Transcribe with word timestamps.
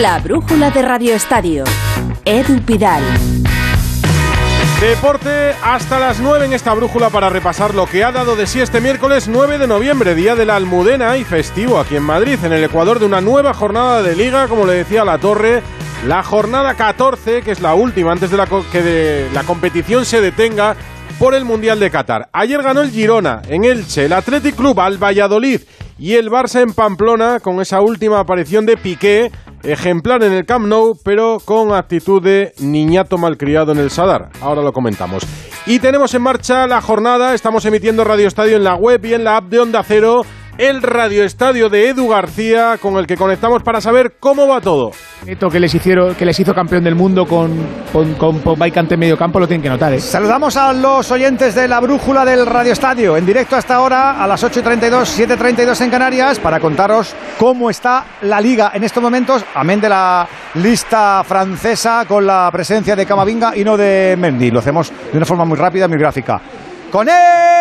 La 0.00 0.18
brújula 0.20 0.70
de 0.70 0.80
Radio 0.80 1.14
Estadio. 1.14 1.64
Edu 2.24 2.62
Pidal. 2.62 3.02
Deporte 4.80 5.52
hasta 5.62 5.98
las 6.00 6.18
9 6.18 6.46
en 6.46 6.54
esta 6.54 6.72
brújula 6.72 7.10
para 7.10 7.28
repasar 7.28 7.74
lo 7.74 7.84
que 7.84 8.02
ha 8.02 8.10
dado 8.10 8.34
de 8.34 8.46
sí 8.46 8.60
este 8.60 8.80
miércoles 8.80 9.28
9 9.28 9.58
de 9.58 9.66
noviembre, 9.66 10.14
día 10.14 10.34
de 10.34 10.46
la 10.46 10.56
Almudena 10.56 11.18
y 11.18 11.24
festivo 11.24 11.78
aquí 11.78 11.96
en 11.96 12.04
Madrid, 12.04 12.38
en 12.42 12.54
el 12.54 12.64
Ecuador, 12.64 13.00
de 13.00 13.04
una 13.06 13.20
nueva 13.20 13.52
jornada 13.52 14.02
de 14.02 14.16
liga, 14.16 14.48
como 14.48 14.64
le 14.64 14.72
decía 14.72 15.04
la 15.04 15.18
Torre, 15.18 15.62
la 16.06 16.22
jornada 16.22 16.72
14, 16.72 17.42
que 17.42 17.50
es 17.50 17.60
la 17.60 17.74
última 17.74 18.12
antes 18.12 18.30
de 18.30 18.38
la 18.38 18.46
que 18.46 18.82
de 18.82 19.28
la 19.34 19.42
competición 19.42 20.06
se 20.06 20.22
detenga 20.22 20.74
por 21.18 21.34
el 21.34 21.44
Mundial 21.44 21.78
de 21.78 21.90
Qatar. 21.90 22.30
Ayer 22.32 22.62
ganó 22.62 22.80
el 22.80 22.90
Girona 22.90 23.42
en 23.46 23.64
Elche, 23.64 24.06
el 24.06 24.14
Athletic 24.14 24.56
Club 24.56 24.80
al 24.80 24.96
Valladolid 24.96 25.60
y 25.98 26.14
el 26.14 26.30
Barça 26.30 26.60
en 26.60 26.72
Pamplona 26.72 27.40
con 27.40 27.60
esa 27.60 27.80
última 27.80 28.20
aparición 28.20 28.66
de 28.66 28.76
Piqué 28.76 29.30
ejemplar 29.62 30.22
en 30.22 30.32
el 30.32 30.44
Camp 30.44 30.66
Nou, 30.66 30.94
pero 31.04 31.38
con 31.44 31.72
actitud 31.72 32.22
de 32.22 32.52
niñato 32.60 33.18
malcriado 33.18 33.72
en 33.72 33.78
el 33.78 33.90
Sadar. 33.90 34.30
Ahora 34.40 34.62
lo 34.62 34.72
comentamos. 34.72 35.24
Y 35.66 35.78
tenemos 35.78 36.12
en 36.14 36.22
marcha 36.22 36.66
la 36.66 36.80
jornada, 36.80 37.34
estamos 37.34 37.64
emitiendo 37.64 38.02
Radio 38.02 38.26
Estadio 38.26 38.56
en 38.56 38.64
la 38.64 38.74
web 38.74 39.04
y 39.04 39.14
en 39.14 39.24
la 39.24 39.36
app 39.36 39.44
de 39.44 39.60
Onda 39.60 39.82
Cero 39.86 40.22
el 40.58 40.82
Radio 40.82 41.24
Estadio 41.24 41.68
de 41.68 41.88
Edu 41.88 42.08
García, 42.08 42.76
con 42.80 42.96
el 42.96 43.06
que 43.06 43.16
conectamos 43.16 43.62
para 43.62 43.80
saber 43.80 44.16
cómo 44.20 44.46
va 44.46 44.60
todo. 44.60 44.92
Esto 45.26 45.48
que 45.48 45.58
les, 45.58 45.74
hicieron, 45.74 46.14
que 46.14 46.24
les 46.24 46.38
hizo 46.38 46.54
campeón 46.54 46.84
del 46.84 46.94
mundo 46.94 47.26
con, 47.26 47.66
con, 47.92 48.14
con, 48.14 48.58
en 48.62 48.98
medio 48.98 49.16
campo 49.16 49.40
lo 49.40 49.46
tienen 49.46 49.62
que 49.62 49.68
notar. 49.68 49.92
¿eh? 49.94 50.00
Saludamos 50.00 50.56
a 50.56 50.72
los 50.72 51.10
oyentes 51.10 51.54
de 51.54 51.68
la 51.68 51.80
brújula 51.80 52.24
del 52.24 52.44
Radio 52.46 52.72
Estadio, 52.72 53.16
en 53.16 53.24
directo 53.24 53.56
hasta 53.56 53.76
ahora 53.76 54.22
a 54.22 54.26
las 54.26 54.42
8.32, 54.44 55.26
7.32 55.26 55.80
en 55.80 55.90
Canarias, 55.90 56.38
para 56.38 56.60
contaros 56.60 57.14
cómo 57.38 57.70
está 57.70 58.04
la 58.22 58.40
liga 58.40 58.72
en 58.74 58.84
estos 58.84 59.02
momentos, 59.02 59.44
amén 59.54 59.80
de 59.80 59.88
la 59.88 60.28
lista 60.54 61.24
francesa 61.24 62.04
con 62.06 62.26
la 62.26 62.50
presencia 62.52 62.94
de 62.94 63.06
Camavinga 63.06 63.56
y 63.56 63.64
no 63.64 63.76
de 63.76 64.16
Mendy. 64.18 64.50
Lo 64.50 64.58
hacemos 64.58 64.92
de 65.10 65.16
una 65.16 65.26
forma 65.26 65.44
muy 65.44 65.56
rápida, 65.56 65.88
muy 65.88 65.98
gráfica. 65.98 66.40
¡Con 66.90 67.08
él! 67.08 67.51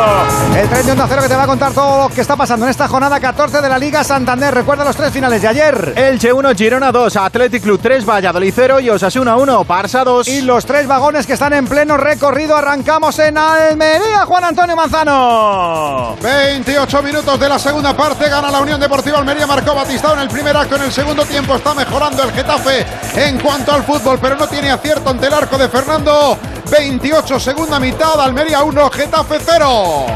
Oh! 0.00 0.47
El 0.58 0.68
tren 0.68 0.86
de 0.86 0.90
Onda 0.90 1.06
Cero 1.08 1.22
que 1.22 1.28
te 1.28 1.36
va 1.36 1.44
a 1.44 1.46
contar 1.46 1.72
todo 1.72 2.08
lo 2.08 2.12
que 2.12 2.20
está 2.20 2.34
pasando 2.34 2.66
en 2.66 2.70
esta 2.70 2.88
jornada 2.88 3.20
14 3.20 3.60
de 3.60 3.68
la 3.68 3.78
Liga 3.78 4.02
Santander. 4.02 4.52
Recuerda 4.52 4.82
los 4.82 4.96
tres 4.96 5.12
finales 5.12 5.40
de 5.40 5.46
ayer. 5.46 5.92
Elche 5.94 6.32
1, 6.32 6.52
Girona 6.56 6.90
2, 6.90 7.16
Athletic 7.16 7.62
Club 7.62 7.78
3, 7.80 8.04
Valladolid 8.04 8.52
0 8.52 8.80
y 8.80 8.90
Osasuna 8.90 9.36
1, 9.36 9.64
Barça 9.64 10.02
2. 10.02 10.26
Y 10.26 10.40
los 10.42 10.66
tres 10.66 10.88
vagones 10.88 11.28
que 11.28 11.34
están 11.34 11.52
en 11.52 11.68
pleno 11.68 11.96
recorrido. 11.96 12.56
Arrancamos 12.56 13.16
en 13.20 13.38
Almería, 13.38 14.26
Juan 14.26 14.42
Antonio 14.42 14.74
Manzano. 14.74 16.16
28 16.20 17.02
minutos 17.04 17.38
de 17.38 17.48
la 17.48 17.60
segunda 17.60 17.96
parte. 17.96 18.28
Gana 18.28 18.50
la 18.50 18.58
Unión 18.58 18.80
Deportiva 18.80 19.18
Almería. 19.18 19.46
Marcó 19.46 19.76
Batistao 19.76 20.14
en 20.14 20.20
el 20.22 20.28
primer 20.28 20.56
acto. 20.56 20.74
En 20.74 20.82
el 20.82 20.92
segundo 20.92 21.24
tiempo 21.24 21.54
está 21.54 21.72
mejorando 21.72 22.24
el 22.24 22.32
Getafe 22.32 22.84
en 23.14 23.38
cuanto 23.38 23.72
al 23.72 23.84
fútbol, 23.84 24.18
pero 24.20 24.34
no 24.34 24.48
tiene 24.48 24.72
acierto 24.72 25.10
ante 25.10 25.28
el 25.28 25.34
arco 25.34 25.56
de 25.56 25.68
Fernando. 25.68 26.36
28, 26.68 27.38
segunda 27.38 27.78
mitad, 27.78 28.20
Almería 28.20 28.64
1, 28.64 28.90
Getafe 28.90 29.38
0. 29.40 30.06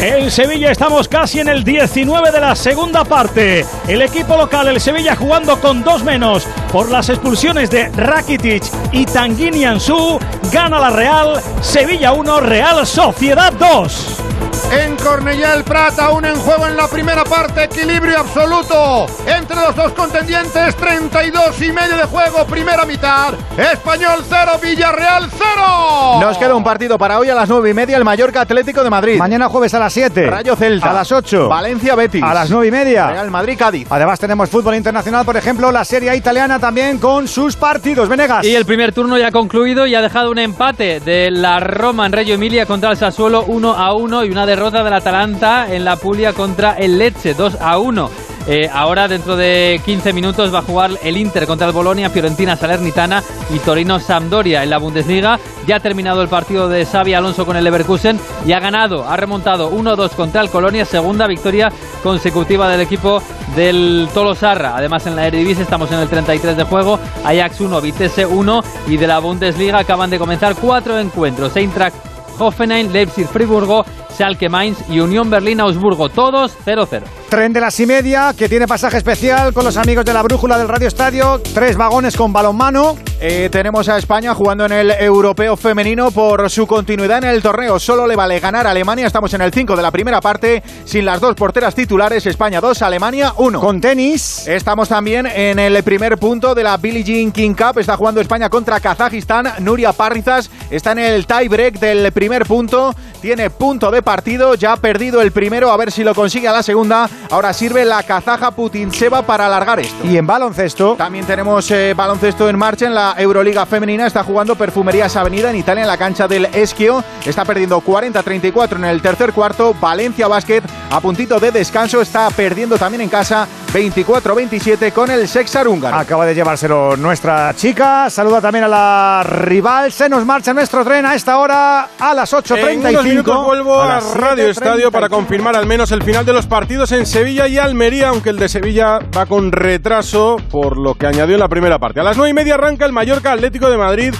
En 0.00 0.30
Sevilla 0.30 0.70
estamos 0.70 1.08
casi 1.08 1.40
en 1.40 1.48
el 1.48 1.62
19 1.62 2.30
de 2.30 2.40
la 2.40 2.54
segunda 2.54 3.04
parte. 3.04 3.66
El 3.86 4.02
equipo 4.02 4.36
local, 4.36 4.68
el 4.68 4.80
Sevilla, 4.80 5.14
jugando 5.14 5.60
con 5.60 5.82
dos 5.82 6.02
menos 6.02 6.46
por 6.72 6.90
las 6.90 7.08
expulsiones 7.08 7.70
de 7.70 7.88
Rakitic 7.90 8.64
y 8.92 9.04
Tanguini 9.04 9.64
Ansu, 9.64 10.18
gana 10.52 10.80
la 10.80 10.90
Real. 10.90 11.40
Sevilla 11.60 12.12
1, 12.12 12.40
Real 12.40 12.86
Sociedad 12.86 13.52
2 13.52 14.39
en 14.70 14.96
Cornellá 14.96 15.54
el 15.54 15.64
Prat, 15.64 15.98
aún 15.98 16.24
en 16.24 16.36
juego 16.36 16.66
en 16.66 16.76
la 16.76 16.86
primera 16.86 17.24
parte, 17.24 17.64
equilibrio 17.64 18.20
absoluto 18.20 19.06
entre 19.26 19.56
los 19.56 19.74
dos 19.74 19.92
contendientes, 19.92 20.76
32 20.76 21.62
y 21.62 21.72
medio 21.72 21.96
de 21.96 22.04
juego, 22.04 22.46
primera 22.46 22.84
mitad, 22.84 23.34
Español 23.58 24.24
0, 24.28 24.52
Villarreal 24.62 25.28
0. 25.30 26.20
Nos 26.20 26.38
queda 26.38 26.54
un 26.54 26.62
partido 26.62 26.96
para 26.98 27.18
hoy 27.18 27.28
a 27.30 27.34
las 27.34 27.48
9 27.48 27.70
y 27.70 27.74
media, 27.74 27.96
el 27.96 28.04
Mallorca 28.04 28.42
Atlético 28.42 28.84
de 28.84 28.90
Madrid. 28.90 29.18
Mañana 29.18 29.48
jueves 29.48 29.74
a 29.74 29.80
las 29.80 29.92
7. 29.92 30.30
Rayo 30.30 30.54
Celta. 30.54 30.90
A 30.90 30.94
las 30.94 31.10
8. 31.10 31.48
Valencia 31.48 31.94
Betis. 31.96 32.22
A 32.22 32.32
las 32.32 32.50
9 32.50 32.68
y 32.68 32.70
media. 32.70 33.10
Real 33.10 33.30
Madrid 33.30 33.56
Cádiz. 33.58 33.88
Además 33.90 34.20
tenemos 34.20 34.48
fútbol 34.48 34.76
internacional, 34.76 35.24
por 35.24 35.36
ejemplo, 35.36 35.72
la 35.72 35.84
Serie 35.84 36.14
italiana 36.14 36.58
también 36.58 36.98
con 36.98 37.26
sus 37.26 37.56
partidos. 37.56 38.08
Venegas. 38.08 38.44
Y 38.44 38.54
el 38.54 38.64
primer 38.64 38.92
turno 38.92 39.18
ya 39.18 39.28
ha 39.28 39.32
concluido 39.32 39.86
y 39.86 39.94
ha 39.94 40.00
dejado 40.00 40.30
un 40.30 40.38
empate 40.38 41.00
de 41.00 41.30
la 41.30 41.58
Roma 41.58 42.06
en 42.06 42.12
Reggio 42.12 42.34
Emilia 42.34 42.66
contra 42.66 42.90
el 42.90 42.96
Sassuolo 42.96 43.44
1 43.46 43.74
a 43.74 43.94
1 43.94 44.24
y 44.24 44.30
una 44.30 44.46
derrota 44.46 44.59
del 44.68 44.92
Atalanta 44.92 45.72
en 45.72 45.86
la 45.86 45.96
Puglia 45.96 46.34
contra 46.34 46.74
el 46.74 46.98
Lecce 46.98 47.32
2 47.32 47.56
a 47.62 47.78
1. 47.78 48.10
Eh, 48.46 48.68
ahora, 48.70 49.08
dentro 49.08 49.34
de 49.34 49.80
15 49.86 50.12
minutos, 50.12 50.52
va 50.52 50.58
a 50.58 50.62
jugar 50.62 50.90
el 51.02 51.16
Inter 51.16 51.46
contra 51.46 51.66
el 51.66 51.72
Bolonia, 51.72 52.10
Fiorentina 52.10 52.56
Salernitana 52.56 53.22
y 53.54 53.58
Torino 53.60 53.98
Sampdoria 53.98 54.62
en 54.62 54.68
la 54.68 54.76
Bundesliga. 54.76 55.38
Ya 55.66 55.76
ha 55.76 55.80
terminado 55.80 56.20
el 56.20 56.28
partido 56.28 56.68
de 56.68 56.84
Xavi 56.84 57.14
Alonso 57.14 57.46
con 57.46 57.56
el 57.56 57.64
Leverkusen 57.64 58.20
y 58.46 58.52
ha 58.52 58.60
ganado, 58.60 59.08
ha 59.08 59.16
remontado 59.16 59.72
1-2 59.72 60.10
contra 60.10 60.42
el 60.42 60.50
Colonia, 60.50 60.84
segunda 60.84 61.26
victoria 61.26 61.72
consecutiva 62.02 62.68
del 62.68 62.82
equipo 62.82 63.22
del 63.56 64.08
Tolosarra. 64.12 64.76
Además, 64.76 65.06
en 65.06 65.16
la 65.16 65.26
Eredivisie 65.26 65.62
estamos 65.62 65.90
en 65.90 66.00
el 66.00 66.08
33 66.08 66.54
de 66.54 66.64
juego, 66.64 67.00
Ajax 67.24 67.60
1, 67.62 67.80
Vitesse 67.80 68.26
1 68.26 68.64
y 68.88 68.98
de 68.98 69.06
la 69.06 69.20
Bundesliga 69.20 69.78
acaban 69.78 70.10
de 70.10 70.18
comenzar 70.18 70.54
cuatro 70.54 70.98
encuentros. 70.98 71.56
Eintracht 71.56 72.09
Hoffenheim, 72.40 72.90
Leipzig, 72.92 73.26
Friburgo, 73.26 73.84
Schalke 74.16 74.48
Mainz 74.48 74.78
y 74.88 75.00
Unión 75.00 75.30
Berlín 75.30 75.60
Augsburgo, 75.60 76.08
todos 76.08 76.52
0-0. 76.64 77.02
Tren 77.28 77.52
de 77.52 77.60
las 77.60 77.78
y 77.80 77.86
media 77.86 78.34
que 78.36 78.48
tiene 78.48 78.66
pasaje 78.66 78.96
especial 78.96 79.52
con 79.52 79.64
los 79.64 79.76
amigos 79.76 80.04
de 80.04 80.14
la 80.14 80.22
brújula 80.22 80.58
del 80.58 80.68
Radio 80.68 80.88
Estadio, 80.88 81.40
tres 81.54 81.76
vagones 81.76 82.16
con 82.16 82.32
balonmano. 82.32 82.96
Eh, 83.22 83.50
tenemos 83.52 83.86
a 83.90 83.98
España 83.98 84.34
jugando 84.34 84.64
en 84.64 84.72
el 84.72 84.90
europeo 84.92 85.54
femenino 85.54 86.10
por 86.10 86.48
su 86.48 86.66
continuidad 86.66 87.18
en 87.18 87.24
el 87.24 87.42
torneo. 87.42 87.78
Solo 87.78 88.06
le 88.06 88.16
vale 88.16 88.40
ganar 88.40 88.66
a 88.66 88.70
Alemania. 88.70 89.06
Estamos 89.06 89.34
en 89.34 89.42
el 89.42 89.52
5 89.52 89.76
de 89.76 89.82
la 89.82 89.90
primera 89.90 90.22
parte 90.22 90.62
sin 90.86 91.04
las 91.04 91.20
dos 91.20 91.34
porteras 91.34 91.74
titulares. 91.74 92.24
España 92.24 92.62
2, 92.62 92.80
Alemania 92.80 93.34
1. 93.36 93.60
Con 93.60 93.78
tenis. 93.78 94.48
Estamos 94.48 94.88
también 94.88 95.26
en 95.26 95.58
el 95.58 95.82
primer 95.82 96.16
punto 96.16 96.54
de 96.54 96.62
la 96.62 96.78
Billie 96.78 97.04
Jean 97.04 97.30
King 97.30 97.52
Cup. 97.52 97.78
Está 97.78 97.98
jugando 97.98 98.22
España 98.22 98.48
contra 98.48 98.80
Kazajistán. 98.80 99.52
Nuria 99.58 99.92
Parrizas 99.92 100.50
está 100.70 100.92
en 100.92 101.00
el 101.00 101.26
tie 101.26 101.50
break 101.50 101.78
del 101.78 102.12
primer 102.12 102.46
punto. 102.46 102.94
Tiene 103.20 103.50
punto 103.50 103.90
de 103.90 104.00
partido. 104.00 104.54
Ya 104.54 104.72
ha 104.72 104.76
perdido 104.78 105.20
el 105.20 105.30
primero. 105.30 105.70
A 105.70 105.76
ver 105.76 105.92
si 105.92 106.04
lo 106.04 106.14
consigue 106.14 106.48
a 106.48 106.52
la 106.52 106.62
segunda. 106.62 107.06
Ahora 107.30 107.52
sirve 107.52 107.84
la 107.84 108.02
kazaja 108.02 108.52
Putinseva 108.52 109.20
para 109.26 109.44
alargar 109.44 109.78
esto. 109.78 110.06
Y 110.06 110.16
en 110.16 110.26
baloncesto. 110.26 110.94
También 110.96 111.26
tenemos 111.26 111.70
eh, 111.70 111.92
baloncesto 111.94 112.48
en 112.48 112.56
marcha 112.56 112.86
en 112.86 112.94
la 112.94 113.09
Euroliga 113.18 113.66
Femenina 113.66 114.06
está 114.06 114.24
jugando 114.24 114.56
Perfumerías 114.56 115.16
Avenida 115.16 115.50
en 115.50 115.56
Italia 115.56 115.82
en 115.82 115.88
la 115.88 115.96
cancha 115.96 116.28
del 116.28 116.46
Esquio. 116.46 117.02
Está 117.24 117.44
perdiendo 117.44 117.80
40-34 117.80 118.76
en 118.76 118.84
el 118.84 119.02
tercer 119.02 119.32
cuarto. 119.32 119.74
Valencia 119.80 120.28
Basket 120.28 120.62
a 120.90 121.00
puntito 121.00 121.38
de 121.38 121.50
descanso 121.52 122.00
está 122.00 122.28
perdiendo 122.30 122.76
también 122.76 123.02
en 123.02 123.08
casa 123.08 123.46
24-27 123.72 124.92
con 124.92 125.10
el 125.10 125.28
Sexar 125.28 125.68
húngaro. 125.68 125.96
Acaba 125.96 126.26
de 126.26 126.34
llevárselo 126.34 126.96
nuestra 126.96 127.54
chica. 127.54 128.10
Saluda 128.10 128.40
también 128.40 128.64
a 128.64 128.68
la 128.68 129.22
rival. 129.24 129.92
Se 129.92 130.08
nos 130.08 130.26
marcha 130.26 130.52
nuestro 130.52 130.84
tren 130.84 131.06
a 131.06 131.14
esta 131.14 131.38
hora 131.38 131.90
a 131.98 132.14
las 132.14 132.32
8.35. 132.32 132.98
En 133.00 133.04
minutos 133.04 133.44
vuelvo 133.44 133.80
a, 133.80 134.00
Radio 134.00 134.48
Estadio 134.48 134.90
para 134.90 135.08
confirmar 135.08 135.54
al 135.54 135.66
menos 135.66 135.92
el 135.92 136.02
final 136.02 136.26
de 136.26 136.32
los 136.32 136.46
partidos 136.46 136.90
en 136.92 137.06
Sevilla 137.06 137.46
y 137.46 137.58
Almería, 137.58 138.08
aunque 138.08 138.30
el 138.30 138.38
de 138.38 138.48
Sevilla 138.48 138.98
va 139.16 139.26
con 139.26 139.52
retraso 139.52 140.38
por 140.50 140.76
lo 140.76 140.94
que 140.94 141.06
añadió 141.06 141.34
en 141.36 141.40
la 141.40 141.48
primera 141.48 141.78
parte. 141.78 142.00
A 142.00 142.02
las 142.02 142.16
9 142.16 142.30
y 142.30 142.34
media 142.34 142.54
arranca 142.54 142.84
el 142.84 142.92
Mallorca 143.00 143.32
Atlético 143.32 143.70
de 143.70 143.78
Madrid 143.78 144.14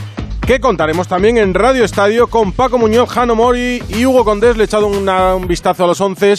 que 0.46 0.58
contaremos 0.58 1.06
también 1.06 1.36
en 1.36 1.52
Radio 1.52 1.84
Estadio 1.84 2.28
con 2.28 2.50
Paco 2.50 2.78
Muñoz, 2.78 3.10
Jano 3.10 3.34
Mori 3.34 3.82
y 3.90 4.06
Hugo 4.06 4.24
Condés. 4.24 4.56
Le 4.56 4.62
he 4.62 4.64
echado 4.64 4.86
un 4.86 5.46
vistazo 5.46 5.84
a 5.84 5.86
los 5.86 6.00
once 6.00 6.36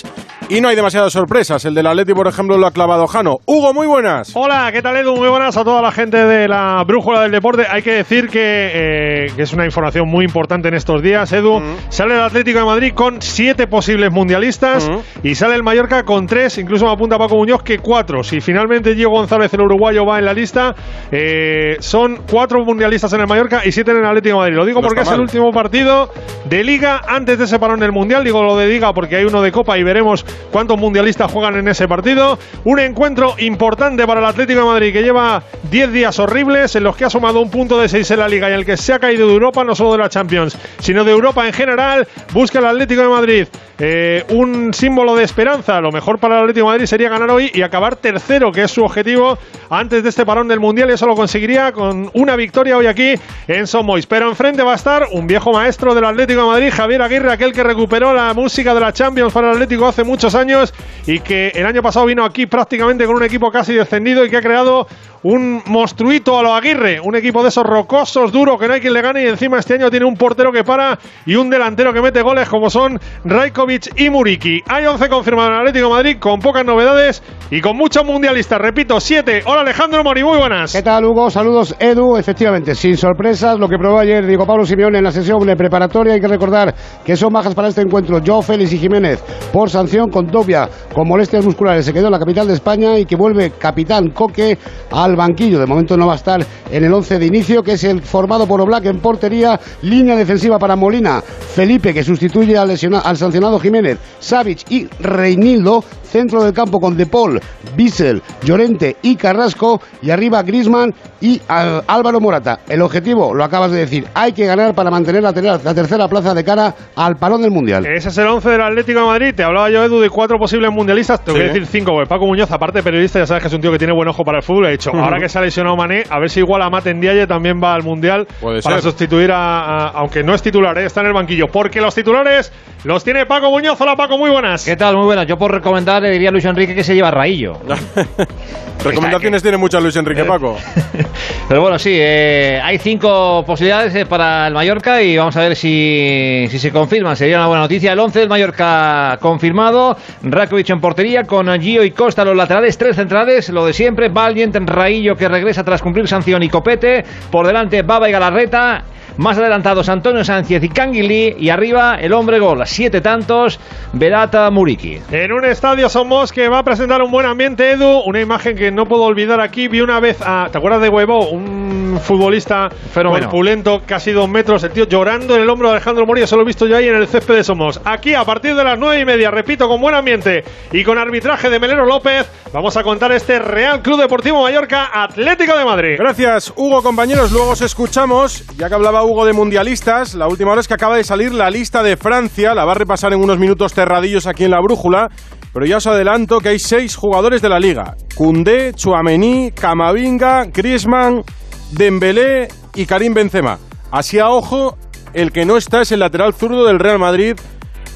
y 0.52 0.59
no 0.59 0.68
hay 0.68 0.76
demasiadas 0.76 1.14
sorpresas. 1.14 1.64
El 1.64 1.74
del 1.74 1.88
Atleti, 1.88 2.14
por 2.14 2.28
ejemplo, 2.28 2.58
lo 2.58 2.68
ha 2.68 2.72
clavado 2.72 3.08
Jano. 3.08 3.38
Hugo, 3.46 3.74
muy 3.74 3.88
buenas. 3.88 4.34
Hola, 4.36 4.70
¿qué 4.74 4.82
tal 4.82 4.98
Edu? 4.98 5.16
Muy 5.16 5.30
buenas 5.30 5.56
a 5.56 5.64
toda 5.64 5.82
la 5.82 5.94
gente 5.94 6.18
de 6.18 6.50
la 6.50 6.84
Brújula 6.86 7.22
del 7.22 7.32
Deporte. 7.32 7.64
Hay 7.70 7.82
que 7.82 7.94
decir 7.94 8.28
que, 8.28 8.42
eh, 8.42 9.32
es 9.38 9.53
una 9.53 9.64
información 9.64 10.09
muy 10.09 10.26
importante 10.26 10.68
en 10.68 10.74
estos 10.74 11.02
días, 11.02 11.32
Edu. 11.32 11.62
Sale 11.88 12.16
el 12.16 12.22
Atlético 12.22 12.59
de 12.59 12.66
Madrid 12.66 12.92
con 12.94 13.22
siete 13.22 13.66
posibles 13.68 14.12
mundialistas 14.12 14.92
y 15.24 15.36
sale 15.36 15.56
el 15.56 15.64
Mallorca 15.64 16.03
con 16.03 16.28
tres, 16.28 16.58
incluso 16.58 16.86
me 16.86 16.92
apunta 16.92 17.18
Paco 17.18 17.38
Muñoz 17.38 17.64
que 17.64 17.80
cuatro. 17.80 18.22
Si 18.22 18.42
finalmente 18.42 18.94
Diego 18.94 19.12
González, 19.12 19.53
el 19.53 19.62
uruguayo, 19.62 20.06
va 20.06 20.20
en 20.20 20.26
la 20.26 20.34
lista, 20.34 20.76
eh, 21.14 21.78
son 21.80 22.24
cuatro 22.30 22.66
mundialistas 22.66 23.14
en 23.14 23.22
el 23.22 23.28
Mallorca 23.28 23.62
y 23.64 23.72
siete 23.72 23.92
en 23.92 24.00
el 24.00 24.06
Atlético 24.06 24.36
de 24.36 24.42
Madrid. 24.42 24.58
Lo 24.58 24.66
digo 24.66 24.82
porque 24.82 25.00
es 25.00 25.12
el 25.12 25.22
último 25.22 25.52
partido 25.52 26.09
de 26.44 26.62
Liga 26.66 27.00
antes 27.08 27.38
de 27.38 27.46
ese 27.46 27.58
parón 27.58 27.80
del 27.80 27.94
Mundial. 27.94 28.26
Digo 28.26 28.44
lo 28.44 28.58
de 28.58 28.68
Liga 28.68 28.92
porque 28.92 29.16
hay 29.16 29.24
uno 29.24 29.42
de 29.42 29.53
Copa 29.53 29.78
y 29.78 29.84
veremos 29.84 30.26
cuántos 30.52 30.78
mundialistas 30.78 31.32
juegan 31.32 31.55
en 31.55 31.67
ese 31.67 31.88
partido. 31.88 32.38
Un 32.64 32.79
encuentro 32.79 33.35
importante 33.40 34.05
para 34.08 34.20
el 34.20 34.26
Atlético 34.26 34.61
de 34.61 34.66
Madrid 34.66 34.93
que 34.93 35.03
lleva 35.03 35.43
10 35.70 35.91
días 35.91 36.20
horribles 36.20 36.76
en 36.76 36.84
los 36.84 36.96
que 36.96 37.05
ha 37.05 37.09
sumado 37.09 37.41
un 37.41 37.49
punto 37.49 37.79
de 37.79 37.90
6 37.90 38.11
en 38.11 38.20
la 38.20 38.28
liga 38.28 38.49
y 38.49 38.53
el 38.53 38.66
que 38.66 38.78
se 38.78 38.93
ha 38.93 38.99
caído 38.99 39.28
de 39.28 39.34
Europa, 39.34 39.64
no 39.64 39.76
solo 39.76 39.93
de 39.93 39.97
la 39.99 40.09
Champions, 40.09 40.58
sino 40.79 41.03
de 41.03 41.11
Europa 41.11 41.46
en 41.46 41.53
general. 41.53 42.08
Busca 42.34 42.59
el 42.59 42.66
Atlético 42.66 43.02
de 43.02 43.09
Madrid 43.09 43.47
eh, 43.84 44.23
un 44.29 44.76
símbolo 44.76 45.16
de 45.16 45.23
esperanza. 45.23 45.82
Lo 45.82 45.91
mejor 45.91 46.20
para 46.20 46.35
el 46.35 46.41
Atlético 46.41 46.67
de 46.67 46.72
Madrid 46.73 46.85
sería 46.85 47.09
ganar 47.09 47.32
hoy 47.32 47.49
y 47.52 47.64
acabar 47.64 47.96
tercero, 47.96 48.52
que 48.52 48.61
es 48.61 48.72
su 48.72 48.84
objetivo 48.84 49.40
antes 49.72 50.03
de 50.03 50.09
este 50.09 50.23
parón 50.23 50.47
del 50.47 50.59
Mundial. 50.59 50.91
Y 50.91 50.93
eso 50.93 51.08
lo 51.08 51.16
conseguiría 51.16 51.72
con 51.72 52.11
una 52.14 52.35
victoria 52.35 52.78
hoy 52.78 52.85
aquí 52.85 53.16
en 53.47 53.66
Somois. 53.66 54.05
Pero 54.05 54.29
enfrente 54.29 54.61
va 54.61 54.73
a 54.73 54.76
estar 54.76 55.08
un 55.11 55.26
viejo 55.26 55.52
maestro 55.52 55.96
del 55.96 56.05
Atlético 56.05 56.41
de 56.41 56.47
Madrid, 56.47 56.72
Javier 56.72 57.02
Aguirre, 57.02 57.32
aquel 57.32 57.53
que 57.53 57.64
recuperó 57.64 58.14
la 58.14 58.32
música 58.35 58.76
de 58.76 58.82
la 58.82 58.93
Champions 58.93 59.34
para 59.34 59.47
el 59.47 59.53
Atlético 59.53 59.88
hace 59.88 60.03
muchos 60.03 60.30
años 60.35 60.73
y 61.05 61.19
que 61.19 61.49
el 61.49 61.66
año 61.66 61.81
pasado 61.81 62.05
vino 62.05 62.23
aquí 62.23 62.45
prácticamente 62.45 63.05
con 63.05 63.16
un 63.16 63.23
equipo 63.23 63.51
casi 63.51 63.73
descendido 63.73 64.25
y 64.25 64.29
que 64.29 64.37
ha 64.37 64.41
creado 64.41 64.87
un 65.23 65.61
monstruito 65.67 66.37
a 66.37 66.43
lo 66.43 66.53
Aguirre, 66.53 66.99
un 66.99 67.16
equipo 67.16 67.43
de 67.43 67.49
esos 67.49 67.63
rocosos, 67.63 68.31
duros, 68.31 68.59
que 68.59 68.67
no 68.67 68.73
hay 68.73 68.81
quien 68.81 68.93
le 68.93 69.01
gane 69.01 69.23
y 69.23 69.28
encima 69.28 69.59
este 69.59 69.75
año 69.75 69.89
tiene 69.91 70.05
un 70.05 70.16
portero 70.16 70.51
que 70.51 70.63
para 70.63 70.97
y 71.25 71.35
un 71.35 71.49
delantero 71.49 71.93
que 71.93 72.01
mete 72.01 72.22
goles 72.22 72.49
como 72.49 72.69
son 72.69 72.99
Rajkovic 73.23 73.99
y 73.99 74.09
Muriki. 74.09 74.61
Hay 74.67 74.85
11 74.85 75.09
confirmados 75.09 75.51
en 75.51 75.57
Atlético 75.59 75.89
Madrid 75.89 76.17
con 76.19 76.39
pocas 76.39 76.66
novedades 76.66 77.22
y 77.51 77.61
con 77.61 77.78
muchos 77.78 78.03
mundialistas. 78.03 78.59
Repito, 78.59 78.99
7. 78.99 79.43
Hola 79.45 79.61
Alejandro 79.61 80.03
Mori, 80.03 80.23
muy 80.23 80.37
buenas. 80.37 80.73
¿Qué 80.73 80.81
tal 80.81 81.05
Hugo? 81.05 81.29
Saludos 81.29 81.75
Edu. 81.79 82.17
Efectivamente, 82.17 82.73
sin 82.73 82.97
sorpresas, 82.97 83.59
lo 83.59 83.67
que 83.67 83.78
probó 83.78 83.99
ayer 83.99 84.25
Diego 84.25 84.45
Pablo 84.47 84.66
Simeone 84.66 84.97
en 84.97 85.03
la 85.03 85.11
sesión 85.11 85.45
de 85.45 85.55
preparatoria. 85.55 86.13
Hay 86.13 86.22
que 86.22 86.28
recordar 86.28 86.73
que 87.05 87.16
son 87.16 87.31
bajas 87.31 87.53
para 87.53 87.67
este 87.67 87.81
encuentro 87.81 88.19
Joe 88.25 88.41
Félix 88.41 88.73
y 88.73 88.79
Jiménez 88.79 89.23
por 89.53 89.69
sanción 89.69 90.09
con 90.11 90.28
Dobia 90.28 90.69
con 90.93 91.08
molestias 91.08 91.43
musculares. 91.46 91.85
Se 91.85 91.93
quedó 91.93 92.08
en 92.08 92.11
la 92.11 92.19
capital 92.19 92.47
de 92.47 92.53
España 92.53 92.99
y 92.99 93.05
que 93.05 93.16
vuelve 93.16 93.52
capitán 93.52 94.11
Coque 94.11 94.58
al 94.91 95.16
banquillo. 95.16 95.59
De 95.59 95.66
momento 95.66 95.97
no 95.97 96.08
va 96.08 96.13
a 96.13 96.17
estar 96.17 96.46
en 96.69 96.84
el 96.84 96.93
11 96.93 97.19
de 97.19 97.25
inicio, 97.25 97.63
que 97.63 97.73
es 97.73 97.84
el 97.84 98.02
formado 98.02 98.47
por 98.47 98.61
Oblak 98.61 98.85
en 98.85 98.99
portería, 98.99 99.59
línea 99.81 100.16
defensiva 100.16 100.59
para 100.59 100.75
Molina, 100.75 101.22
Felipe, 101.22 101.93
que 101.93 102.03
sustituye 102.03 102.58
al, 102.58 102.72
al 102.72 103.17
sancionado 103.17 103.59
Jiménez, 103.59 103.97
Savic 104.19 104.69
y 104.69 104.87
Reinildo, 104.99 105.84
centro 106.11 106.43
del 106.43 106.53
campo 106.53 106.79
con 106.79 106.97
De 106.97 107.05
Paul, 107.05 107.40
Bissell, 107.75 108.22
Llorente 108.43 108.97
y 109.02 109.16
Carrasco, 109.16 109.81
y 110.02 110.11
arriba 110.11 110.43
Grisman 110.43 110.93
y 111.22 111.41
Álvaro 111.47 112.19
Morata. 112.19 112.59
El 112.67 112.81
objetivo, 112.81 113.34
lo 113.34 113.43
acabas 113.43 113.72
de 113.72 113.79
decir, 113.79 114.08
hay 114.13 114.34
que 114.34 114.46
ganar 114.46 114.75
para 114.75 114.91
mantener 114.91 115.23
la, 115.23 115.34
tercera 115.34 116.08
plaza 116.08 116.34
de 116.34 116.43
cara 116.43 116.75
al 116.96 117.16
palón 117.16 117.41
del 117.41 117.52
Mundial. 117.52 117.85
Ese 117.85 118.09
es 118.09 118.17
el 118.17 118.28
11 118.28 118.49
del 118.49 118.61
Atlético 118.61 118.99
de 118.99 119.05
Madrid. 119.05 119.34
Te 119.35 119.43
hablaba 119.43 119.69
yo, 119.69 119.84
Edu, 119.84 119.99
de 119.99 120.09
cuatro 120.09 120.37
posibles 120.37 120.72
mundialistas. 120.72 121.23
Te 121.23 121.31
voy 121.31 121.41
a 121.41 121.43
decir 121.46 121.66
cinco, 121.66 121.91
porque 121.93 122.09
Paco 122.09 122.25
Muñoz, 122.25 122.52
aparte 122.52 122.79
de 122.79 122.84
periodista, 122.84 123.19
ya 123.19 123.25
sabes 123.25 123.41
que 123.41 123.47
es 123.47 123.53
un 123.53 123.61
tío 123.61 123.72
que 123.72 123.78
tiene 123.78 123.93
buen 123.93 124.07
ojo 124.07 124.23
para 124.23 124.40
el 124.40 124.43
fútbol. 124.43 124.67
He 124.67 124.72
dicho, 124.72 124.91
ahora 124.96 125.19
que 125.19 125.29
se 125.29 125.37
ha 125.37 125.41
lesionado 125.41 125.75
Mané, 125.78 126.03
a 126.09 126.19
ver 126.19 126.29
si 126.29 126.40
igual 126.40 126.61
a 126.61 126.69
Maten 126.69 127.02
también 127.28 127.59
va 127.64 127.73
al 127.73 127.84
Mundial 127.84 128.28
para 128.64 128.81
sustituir 128.81 129.31
a, 129.31 129.90
aunque 129.90 130.23
no 130.23 130.34
es 130.34 130.41
titular, 130.41 130.78
¿eh? 130.78 130.85
está 130.85 131.02
en 131.02 131.07
el 131.07 131.14
banquillo. 131.14 131.47
Porque 131.47 131.81
los 131.81 131.96
titulares 131.96 132.52
los 132.84 133.03
tiene 133.03 133.25
Paco 133.25 133.49
Muñoz. 133.49 133.79
Hola 133.79 133.96
Paco, 133.96 134.17
muy 134.17 134.29
buenas. 134.29 134.66
¿Qué 134.66 134.75
tal? 134.75 134.96
Muy 134.96 135.05
buenas. 135.05 135.28
Yo 135.28 135.37
por 135.37 135.52
recomendar 135.52 136.01
le 136.02 136.09
diría 136.12 136.32
Luis 136.32 136.46
Enrique 136.46 136.76
que 136.76 136.84
se 136.84 136.96
lleva 136.96 137.12
Raillo. 137.12 137.53
Recomendaciones 138.84 139.44
tiene 139.44 139.58
muchas 139.58 139.82
Luis 139.82 139.96
Enrique 139.96 140.24
Paco. 140.24 140.58
Pero 141.48 141.62
bueno, 141.62 141.78
sí, 141.78 141.92
eh, 141.94 142.59
hay 142.64 142.80
cinco 142.80 143.44
posibilidades 143.46 143.94
eh, 143.94 144.06
para 144.06 144.48
el 144.48 144.53
Mallorca 144.53 145.02
y 145.02 145.18
vamos 145.18 145.36
a 145.38 145.42
ver 145.42 145.56
si, 145.56 146.46
si 146.50 146.58
se 146.58 146.72
confirman. 146.72 147.16
Sería 147.16 147.38
una 147.38 147.48
buena 147.48 147.62
noticia. 147.62 147.94
El 147.94 148.00
11 148.00 148.20
del 148.20 148.30
Mallorca 148.30 149.18
confirmado. 149.22 149.96
Rakovic 150.24 150.70
en 150.72 150.82
portería 150.82 151.24
con 151.24 151.48
Gio 151.62 151.84
y 151.84 151.92
Costa 151.92 152.26
los 152.26 152.36
laterales, 152.36 152.78
tres 152.78 152.96
centrales, 152.96 153.50
lo 153.50 153.66
de 153.66 153.74
siempre. 153.74 154.09
Valiant, 154.09 154.56
Raillo 154.68 155.16
que 155.16 155.28
regresa 155.28 155.64
tras 155.64 155.82
cumplir 155.82 156.08
sanción 156.08 156.42
y 156.42 156.50
Copete. 156.50 157.03
Por 157.30 157.46
delante 157.46 157.84
Baba 157.84 158.09
y 158.09 158.12
Galarreta. 158.12 158.84
Más 159.22 159.38
adelantados 159.38 159.88
Antonio 159.88 160.23
Sánchez 160.23 160.64
y 160.64 160.70
Canguilí. 160.70 161.35
Y 161.38 161.50
arriba 161.50 161.96
el 162.02 162.12
hombre 162.12 162.40
gol, 162.40 162.64
siete 162.66 163.02
tantos, 163.02 163.59
Berata 163.94 164.50
Muriki. 164.50 164.97
En 165.12 165.32
un 165.32 165.46
estadio 165.46 165.90
Somos 165.90 166.32
que 166.32 166.50
va 166.50 166.58
a 166.58 166.64
presentar 166.64 167.03
un 167.03 167.12
buen 167.12 167.28
ambiente, 167.28 167.70
Edu. 167.70 168.02
Una 168.03 168.20
imagen 168.20 168.56
que 168.56 168.72
no 168.72 168.88
puedo 168.88 169.03
olvidar 169.03 169.40
aquí. 169.40 169.68
Vi 169.68 169.79
una 169.82 170.00
vez 170.00 170.18
a. 170.26 170.50
¿Te 170.52 170.58
acuerdas 170.58 170.82
de 170.82 170.90
Huevo? 170.90 171.29
Un 171.29 172.00
futbolista 172.02 172.70
corpulento, 172.96 173.84
casi 173.85 174.12
dos 174.12 174.28
metros. 174.28 174.64
El 174.64 174.72
tío 174.72 174.88
llorando 174.88 175.35
en 175.35 175.44
el 175.44 175.50
hombro 175.52 175.67
de 175.67 175.76
Alejandro 175.76 176.08
Mori. 176.08 176.24
Eso 176.24 176.35
lo 176.35 176.41
he 176.41 176.46
visto 176.46 176.66
yo 176.66 176.78
ahí 176.78 176.88
en 176.88 176.96
el 176.96 177.08
césped 177.08 177.35
de 177.35 177.44
Somos. 177.44 177.79
Aquí 177.85 178.16
a 178.16 178.26
partir 178.26 178.56
de 178.56 178.64
las 178.64 178.79
nueve 178.79 179.02
y 179.02 179.06
media, 179.06 179.29
repito, 179.29 179.67
con 179.67 179.79
buen 179.79 179.94
ambiente 179.94 180.44
y 180.72 180.84
con 180.84 180.97
arbitraje 180.97 181.52
de 181.52 181.59
Melero 181.59 181.85
López, 181.85 182.28
vamos 182.52 182.76
a 182.76 182.82
contar 182.82 183.12
este 183.12 183.38
Real 183.38 183.84
Club 183.84 184.02
Deportivo 184.02 184.41
Mallorca 184.41 184.90
Atlético 184.91 185.56
de 185.56 185.64
Madrid. 185.64 185.96
Gracias, 186.00 186.52
Hugo, 186.56 186.82
compañeros. 186.82 187.32
Luego 187.32 187.52
os 187.52 187.62
escuchamos. 187.62 188.47
Ya 188.58 188.67
que 188.67 188.74
hablaba 188.74 189.03
Hugo 189.03 189.10
de 189.11 189.34
mundialistas, 189.34 190.16
la 190.16 190.28
última 190.28 190.52
hora 190.52 190.61
es 190.61 190.67
que 190.67 190.73
acaba 190.73 190.96
de 190.96 191.03
salir 191.03 191.34
la 191.34 191.49
lista 191.49 191.84
de 191.84 191.97
Francia, 191.97 192.55
la 192.55 192.63
va 192.63 192.72
a 192.72 192.75
repasar 192.75 193.11
en 193.11 193.22
unos 193.22 193.37
minutos 193.37 193.73
cerradillos 193.73 194.25
aquí 194.25 194.46
en 194.46 194.52
la 194.52 194.61
brújula, 194.61 195.09
pero 195.53 195.66
ya 195.66 195.78
os 195.78 195.87
adelanto 195.87 196.40
que 196.40 196.49
hay 196.49 196.59
seis 196.59 196.96
jugadores 196.96 197.41
de 197.41 197.49
la 197.49 197.59
liga. 197.59 197.97
Koundé, 198.16 198.73
Chouameni, 198.73 199.52
Camavinga, 199.52 200.46
Griezmann, 200.46 201.23
Dembélé 201.72 202.47
y 202.73 202.85
Karim 202.85 203.13
Benzema. 203.13 203.59
Así 203.91 204.17
a 204.17 204.29
ojo, 204.29 204.78
el 205.14 205.34
que 205.34 205.46
no 205.46 205.57
está 205.57 205.81
es 205.81 205.91
el 205.91 205.99
lateral 205.99 206.34
zurdo 206.34 206.66
del 206.66 206.79
Real 206.79 206.97
Madrid, 206.97 207.35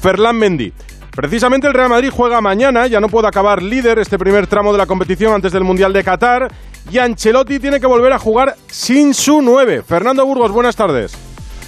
Ferland 0.02 0.38
Mendy. 0.38 0.72
Precisamente 1.16 1.66
el 1.66 1.72
Real 1.72 1.88
Madrid 1.88 2.10
juega 2.14 2.42
mañana, 2.42 2.86
ya 2.88 3.00
no 3.00 3.08
puede 3.08 3.26
acabar 3.26 3.62
líder 3.62 3.98
este 3.98 4.18
primer 4.18 4.46
tramo 4.46 4.70
de 4.70 4.76
la 4.76 4.84
competición 4.84 5.32
antes 5.32 5.50
del 5.50 5.64
Mundial 5.64 5.94
de 5.94 6.04
Qatar 6.04 6.52
y 6.90 6.98
Ancelotti 6.98 7.58
tiene 7.58 7.80
que 7.80 7.86
volver 7.86 8.12
a 8.12 8.18
jugar 8.18 8.54
sin 8.66 9.14
su 9.14 9.40
9. 9.40 9.82
Fernando 9.82 10.26
Burgos, 10.26 10.52
buenas 10.52 10.76
tardes. 10.76 11.14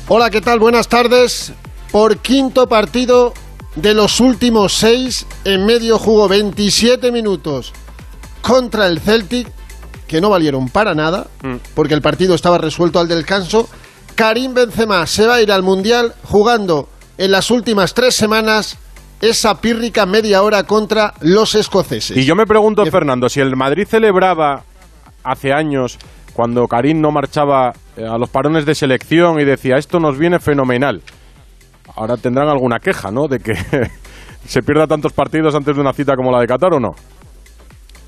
Hola, 0.07 0.29
¿qué 0.29 0.43
tal? 0.43 0.59
Buenas 0.59 0.89
tardes. 0.89 1.55
Por 1.91 2.19
quinto 2.19 2.69
partido 2.69 3.33
de 3.75 3.95
los 3.95 4.21
últimos 4.21 4.75
seis, 4.75 5.25
en 5.47 5.65
medio 5.65 5.99
jugó 5.99 6.29
27 6.29 7.11
minutos 7.11 7.73
contra 8.43 8.87
el 8.87 9.01
Celtic, 9.01 9.49
que 10.07 10.21
no 10.21 10.29
valieron 10.29 10.69
para 10.69 10.95
nada, 10.95 11.27
mm. 11.43 11.57
porque 11.75 11.95
el 11.95 12.03
partido 12.03 12.35
estaba 12.35 12.59
resuelto 12.59 13.01
al 13.01 13.09
descanso. 13.09 13.67
Karim 14.15 14.53
Benzema 14.53 15.07
se 15.07 15.27
va 15.27 15.37
a 15.37 15.41
ir 15.41 15.51
al 15.51 15.63
Mundial 15.63 16.13
jugando 16.25 16.91
en 17.17 17.31
las 17.31 17.51
últimas 17.51 17.95
tres 17.95 18.15
semanas 18.15 18.77
esa 19.21 19.61
pírrica 19.61 20.07
media 20.07 20.43
hora 20.43 20.63
contra 20.65 21.15
los 21.21 21.55
escoceses. 21.55 22.17
Y 22.17 22.25
yo 22.25 22.35
me 22.35 22.47
pregunto, 22.47 22.85
Fernando, 22.87 23.29
si 23.29 23.41
el 23.41 23.57
Madrid 23.57 23.87
celebraba 23.87 24.65
hace 25.25 25.53
años 25.53 25.99
cuando 26.39 26.69
Karim 26.69 27.01
no 27.01 27.11
marchaba 27.11 27.73
eh, 27.97 28.05
a 28.07 28.17
los 28.17 28.31
parones 28.31 28.65
de 28.65 28.75
selección 28.75 29.41
y 29.41 29.45
decía 29.45 29.77
esto 29.77 29.99
nos 29.99 30.17
viene 30.17 30.39
fenomenal. 30.39 31.03
Ahora 31.97 32.17
tendrán 32.17 32.49
alguna 32.49 32.79
queja, 32.79 33.11
¿no? 33.11 33.27
De 33.27 33.41
que 33.41 33.55
se 34.47 34.63
pierda 34.63 34.87
tantos 34.87 35.13
partidos 35.13 35.55
antes 35.57 35.75
de 35.75 35.81
una 35.81 35.93
cita 35.93 36.15
como 36.15 36.31
la 36.31 36.41
de 36.41 36.47
Qatar 36.47 36.75
o 36.75 36.79
no. 36.79 36.91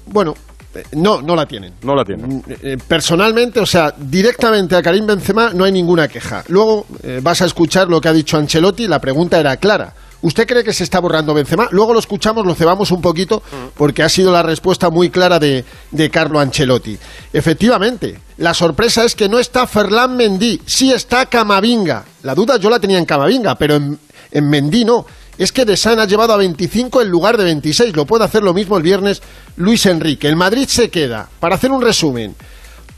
Bueno, 0.06 0.34
eh, 0.76 0.84
no, 0.92 1.20
no 1.22 1.34
la 1.34 1.44
tienen. 1.44 1.74
No 1.82 1.96
la 1.96 2.04
tienen. 2.04 2.36
Mm, 2.36 2.42
eh, 2.62 2.76
personalmente, 2.86 3.58
o 3.58 3.66
sea, 3.66 3.92
directamente 3.98 4.76
a 4.76 4.82
Karim 4.82 5.06
Benzema 5.06 5.50
no 5.52 5.64
hay 5.64 5.72
ninguna 5.72 6.06
queja. 6.06 6.44
Luego 6.48 6.86
vas 7.22 7.42
a 7.42 7.46
escuchar 7.46 7.88
lo 7.88 8.00
que 8.00 8.08
ha 8.10 8.12
dicho 8.12 8.36
Ancelotti. 8.36 8.86
La 8.86 9.00
pregunta 9.00 9.40
era 9.40 9.56
clara. 9.56 9.92
¿Usted 10.22 10.46
cree 10.46 10.64
que 10.64 10.72
se 10.72 10.84
está 10.84 11.00
borrando 11.00 11.32
Benzema? 11.32 11.68
Luego 11.70 11.94
lo 11.94 11.98
escuchamos, 11.98 12.44
lo 12.44 12.54
cebamos 12.54 12.90
un 12.90 13.00
poquito, 13.00 13.42
porque 13.74 14.02
ha 14.02 14.08
sido 14.08 14.32
la 14.32 14.42
respuesta 14.42 14.90
muy 14.90 15.08
clara 15.10 15.38
de, 15.38 15.64
Carlo 16.12 16.40
Ancelotti. 16.40 16.98
Efectivamente, 17.32 18.18
la 18.36 18.52
sorpresa 18.52 19.04
es 19.04 19.14
que 19.14 19.28
no 19.28 19.38
está 19.38 19.66
Ferland 19.66 20.16
Mendy, 20.16 20.60
sí 20.66 20.92
está 20.92 21.26
Camavinga. 21.26 22.04
La 22.22 22.34
duda 22.34 22.58
yo 22.58 22.68
la 22.68 22.80
tenía 22.80 22.98
en 22.98 23.06
Camavinga, 23.06 23.54
pero 23.54 23.76
en, 23.76 23.98
en 24.30 24.50
Mendy 24.50 24.84
no. 24.84 25.06
Es 25.38 25.52
que 25.52 25.64
De 25.64 25.74
San 25.78 25.98
ha 25.98 26.04
llevado 26.04 26.34
a 26.34 26.36
25 26.36 27.00
en 27.00 27.08
lugar 27.08 27.38
de 27.38 27.44
26. 27.44 27.96
Lo 27.96 28.04
puede 28.04 28.24
hacer 28.24 28.42
lo 28.42 28.52
mismo 28.52 28.76
el 28.76 28.82
viernes 28.82 29.22
Luis 29.56 29.86
Enrique. 29.86 30.28
El 30.28 30.36
Madrid 30.36 30.68
se 30.68 30.90
queda, 30.90 31.30
para 31.40 31.54
hacer 31.54 31.70
un 31.70 31.80
resumen, 31.80 32.36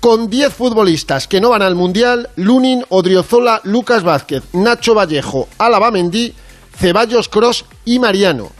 con 0.00 0.28
10 0.28 0.52
futbolistas 0.52 1.28
que 1.28 1.40
no 1.40 1.50
van 1.50 1.62
al 1.62 1.76
Mundial, 1.76 2.30
Lunin, 2.34 2.84
Odriozola, 2.88 3.60
Lucas 3.62 4.02
Vázquez, 4.02 4.42
Nacho 4.54 4.92
Vallejo, 4.92 5.48
Álava 5.58 5.92
Mendy 5.92 6.34
Ceballos 6.82 7.28
Cross 7.28 7.64
y 7.84 8.00
Mariano. 8.00 8.50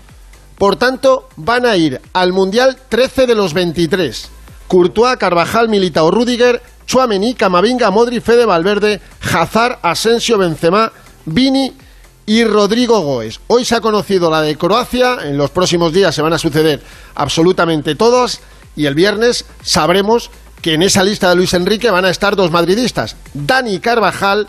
Por 0.57 0.77
tanto, 0.77 1.29
van 1.35 1.67
a 1.67 1.77
ir 1.77 2.01
al 2.13 2.33
Mundial 2.33 2.79
13 2.89 3.27
de 3.27 3.35
los 3.35 3.53
23. 3.53 4.29
Courtois, 4.69 5.17
Carvajal, 5.17 5.69
Militao, 5.69 6.09
Rudiger, 6.09 6.63
Chuamení, 6.87 7.35
Camavinga, 7.35 7.91
Modri, 7.91 8.21
Fede 8.21 8.45
Valverde, 8.45 9.01
Hazard, 9.23 9.81
Asensio, 9.83 10.39
Benzema, 10.39 10.93
Vini 11.25 11.73
y 12.25 12.45
Rodrigo 12.45 13.01
Goes. 13.01 13.41
Hoy 13.49 13.65
se 13.65 13.75
ha 13.75 13.81
conocido 13.81 14.31
la 14.31 14.41
de 14.41 14.57
Croacia, 14.57 15.19
en 15.25 15.37
los 15.37 15.51
próximos 15.51 15.93
días 15.93 16.15
se 16.15 16.23
van 16.23 16.33
a 16.33 16.39
suceder 16.39 16.81
absolutamente 17.17 17.97
todos 17.97 18.39
y 18.77 18.87
el 18.87 18.95
viernes 18.95 19.47
sabremos 19.65 20.31
que 20.61 20.75
en 20.75 20.85
esa 20.85 21.03
lista 21.03 21.29
de 21.29 21.35
Luis 21.35 21.55
Enrique 21.55 21.91
van 21.91 22.05
a 22.05 22.11
estar 22.11 22.37
dos 22.37 22.53
madridistas, 22.53 23.17
Dani 23.35 23.81
Carvajal 23.81 24.47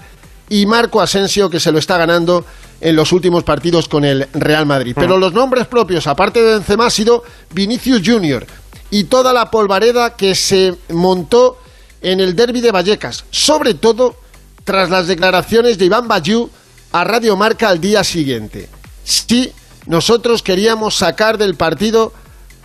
y 0.47 0.67
Marco 0.67 1.01
Asensio, 1.01 1.49
que 1.49 1.59
se 1.59 1.71
lo 1.71 1.79
está 1.79 1.97
ganando 1.97 2.45
en 2.83 2.97
los 2.97 3.13
últimos 3.13 3.45
partidos 3.45 3.87
con 3.87 4.03
el 4.03 4.27
Real 4.33 4.65
Madrid. 4.65 4.93
Pero 4.93 5.17
los 5.17 5.31
nombres 5.31 5.67
propios, 5.67 6.05
aparte 6.05 6.43
de 6.43 6.55
Benzema, 6.55 6.87
ha 6.87 6.89
sido 6.89 7.23
Vinicius 7.53 8.01
Junior 8.05 8.45
y 8.91 9.05
toda 9.05 9.31
la 9.31 9.49
polvareda 9.49 10.17
que 10.17 10.35
se 10.35 10.75
montó 10.89 11.57
en 12.01 12.19
el 12.19 12.35
derby 12.35 12.59
de 12.59 12.71
Vallecas, 12.71 13.23
sobre 13.31 13.73
todo 13.73 14.17
tras 14.65 14.89
las 14.89 15.07
declaraciones 15.07 15.77
de 15.77 15.85
Iván 15.85 16.09
Bayú 16.09 16.49
a 16.91 17.05
Radio 17.05 17.37
Marca 17.37 17.69
al 17.69 17.79
día 17.79 18.03
siguiente. 18.03 18.67
Sí, 19.05 19.53
nosotros 19.85 20.43
queríamos 20.43 20.95
sacar 20.95 21.37
del 21.37 21.55
partido 21.55 22.11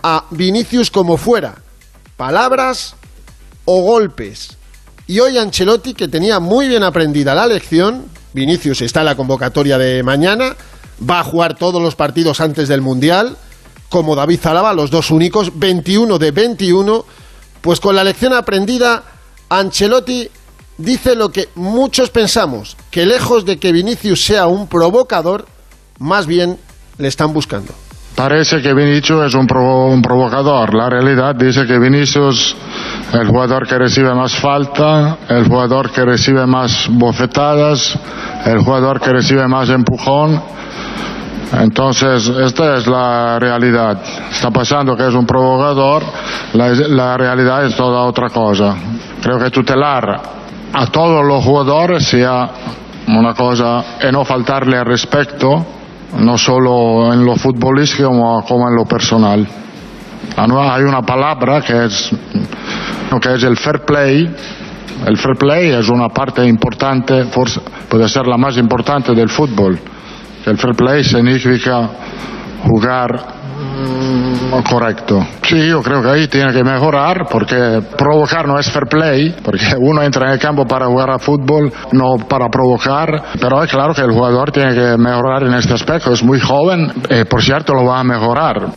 a 0.03 0.25
Vinicius 0.31 0.91
como 0.91 1.15
fuera, 1.15 1.55
palabras 2.17 2.95
o 3.63 3.81
golpes. 3.83 4.57
Y 5.07 5.21
hoy 5.21 5.37
Ancelotti, 5.37 5.93
que 5.93 6.09
tenía 6.09 6.41
muy 6.41 6.67
bien 6.67 6.83
aprendida 6.83 7.33
la 7.33 7.47
lección, 7.47 8.05
Vinicius 8.33 8.81
está 8.81 9.01
en 9.01 9.07
la 9.07 9.15
convocatoria 9.15 9.77
de 9.77 10.03
mañana, 10.03 10.55
va 11.07 11.19
a 11.19 11.23
jugar 11.23 11.55
todos 11.55 11.81
los 11.81 11.95
partidos 11.95 12.41
antes 12.41 12.67
del 12.67 12.81
Mundial, 12.81 13.37
como 13.89 14.15
David 14.15 14.39
Zalaba, 14.39 14.73
los 14.73 14.91
dos 14.91 15.11
únicos, 15.11 15.57
21 15.57 16.19
de 16.19 16.31
21, 16.31 17.05
pues 17.61 17.79
con 17.79 17.95
la 17.95 18.03
lección 18.03 18.33
aprendida, 18.33 19.03
Ancelotti 19.49 20.29
dice 20.77 21.15
lo 21.15 21.31
que 21.31 21.49
muchos 21.55 22.09
pensamos, 22.09 22.77
que 22.91 23.05
lejos 23.05 23.45
de 23.45 23.57
que 23.57 23.71
Vinicius 23.71 24.23
sea 24.23 24.47
un 24.47 24.67
provocador, 24.67 25.45
más 25.99 26.27
bien 26.27 26.57
le 26.97 27.07
están 27.07 27.33
buscando. 27.33 27.73
Parece 28.15 28.61
que 28.61 28.73
Vinicius 28.73 29.27
es 29.27 29.33
un, 29.33 29.47
un, 29.51 30.01
provocador. 30.01 30.73
La 30.73 30.89
realidad 30.89 31.35
dice 31.35 31.65
que 31.65 31.79
Vinicius 31.79 32.55
el 33.13 33.27
jugador 33.27 33.67
que 33.67 33.77
recibe 33.77 34.13
más 34.13 34.35
falta, 34.35 35.17
el 35.27 35.47
jugador 35.47 35.91
que 35.91 36.05
recibe 36.05 36.45
más 36.45 36.87
bofetadas, 36.91 37.97
el 38.45 38.59
jugador 38.59 38.99
que 38.99 39.11
recibe 39.11 39.47
más 39.47 39.69
empujón. 39.69 40.41
Entonces, 41.51 42.27
esta 42.27 42.75
es 42.75 42.85
la 42.85 43.39
realidad. 43.39 43.99
Está 44.31 44.51
pasando 44.51 44.95
que 44.95 45.07
es 45.07 45.13
un 45.13 45.25
provocador, 45.25 46.03
la, 46.53 46.69
la 46.69 47.17
realidad 47.17 47.65
es 47.65 47.75
toda 47.75 48.03
otra 48.03 48.29
cosa. 48.29 48.75
Creo 49.21 49.39
que 49.39 49.49
tutelar 49.49 50.21
a 50.71 50.85
todos 50.87 51.25
los 51.25 51.43
jugadores 51.43 52.05
sea 52.05 52.49
una 53.07 53.33
cosa 53.33 53.83
y 54.07 54.11
no 54.11 54.23
faltarle 54.23 54.77
al 54.77 54.85
respeto 54.85 55.65
no 56.17 56.37
solo 56.37 57.13
en 57.13 57.25
lo 57.25 57.35
futbolístico 57.35 58.09
como 58.47 58.67
en 58.67 58.75
lo 58.75 58.85
personal. 58.85 59.47
Hay 60.35 60.83
una 60.83 61.01
palabra 61.01 61.61
que 61.61 61.85
es, 61.85 62.11
que 63.17 63.33
es 63.33 63.43
el 63.43 63.55
fair 63.57 63.79
play. 63.81 64.29
El 65.05 65.17
fair 65.17 65.37
play 65.37 65.69
es 65.69 65.87
una 65.87 66.09
parte 66.09 66.45
importante, 66.45 67.25
puede 67.89 68.09
ser 68.09 68.27
la 68.27 68.37
más 68.37 68.57
importante 68.57 69.13
del 69.13 69.29
fútbol. 69.29 69.79
El 70.45 70.57
fair 70.57 70.75
play 70.75 71.03
significa 71.03 71.89
jugar 72.63 73.39
correcto. 74.69 75.25
Sí, 75.43 75.67
yo 75.67 75.81
creo 75.81 76.01
que 76.01 76.09
ahí 76.09 76.27
tiene 76.27 76.51
que 76.53 76.63
mejorar 76.63 77.27
porque 77.29 77.81
provocar 77.97 78.47
no 78.47 78.59
es 78.59 78.69
fair 78.69 78.85
play, 78.87 79.35
porque 79.43 79.75
uno 79.77 80.01
entra 80.01 80.27
en 80.27 80.33
el 80.33 80.39
campo 80.39 80.65
para 80.65 80.87
jugar 80.87 81.11
a 81.11 81.19
fútbol, 81.19 81.71
no 81.93 82.17
para 82.27 82.49
provocar, 82.49 83.23
pero 83.39 83.63
es 83.63 83.71
claro 83.71 83.93
que 83.93 84.01
el 84.01 84.11
jugador 84.11 84.51
tiene 84.51 84.73
que 84.73 84.97
mejorar 84.97 85.43
en 85.43 85.53
este 85.53 85.73
aspecto, 85.73 86.11
es 86.11 86.23
muy 86.23 86.39
joven, 86.39 86.91
eh, 87.09 87.25
por 87.25 87.41
cierto 87.41 87.73
lo 87.73 87.85
va 87.85 87.99
a 87.99 88.03
mejorar. 88.03 88.73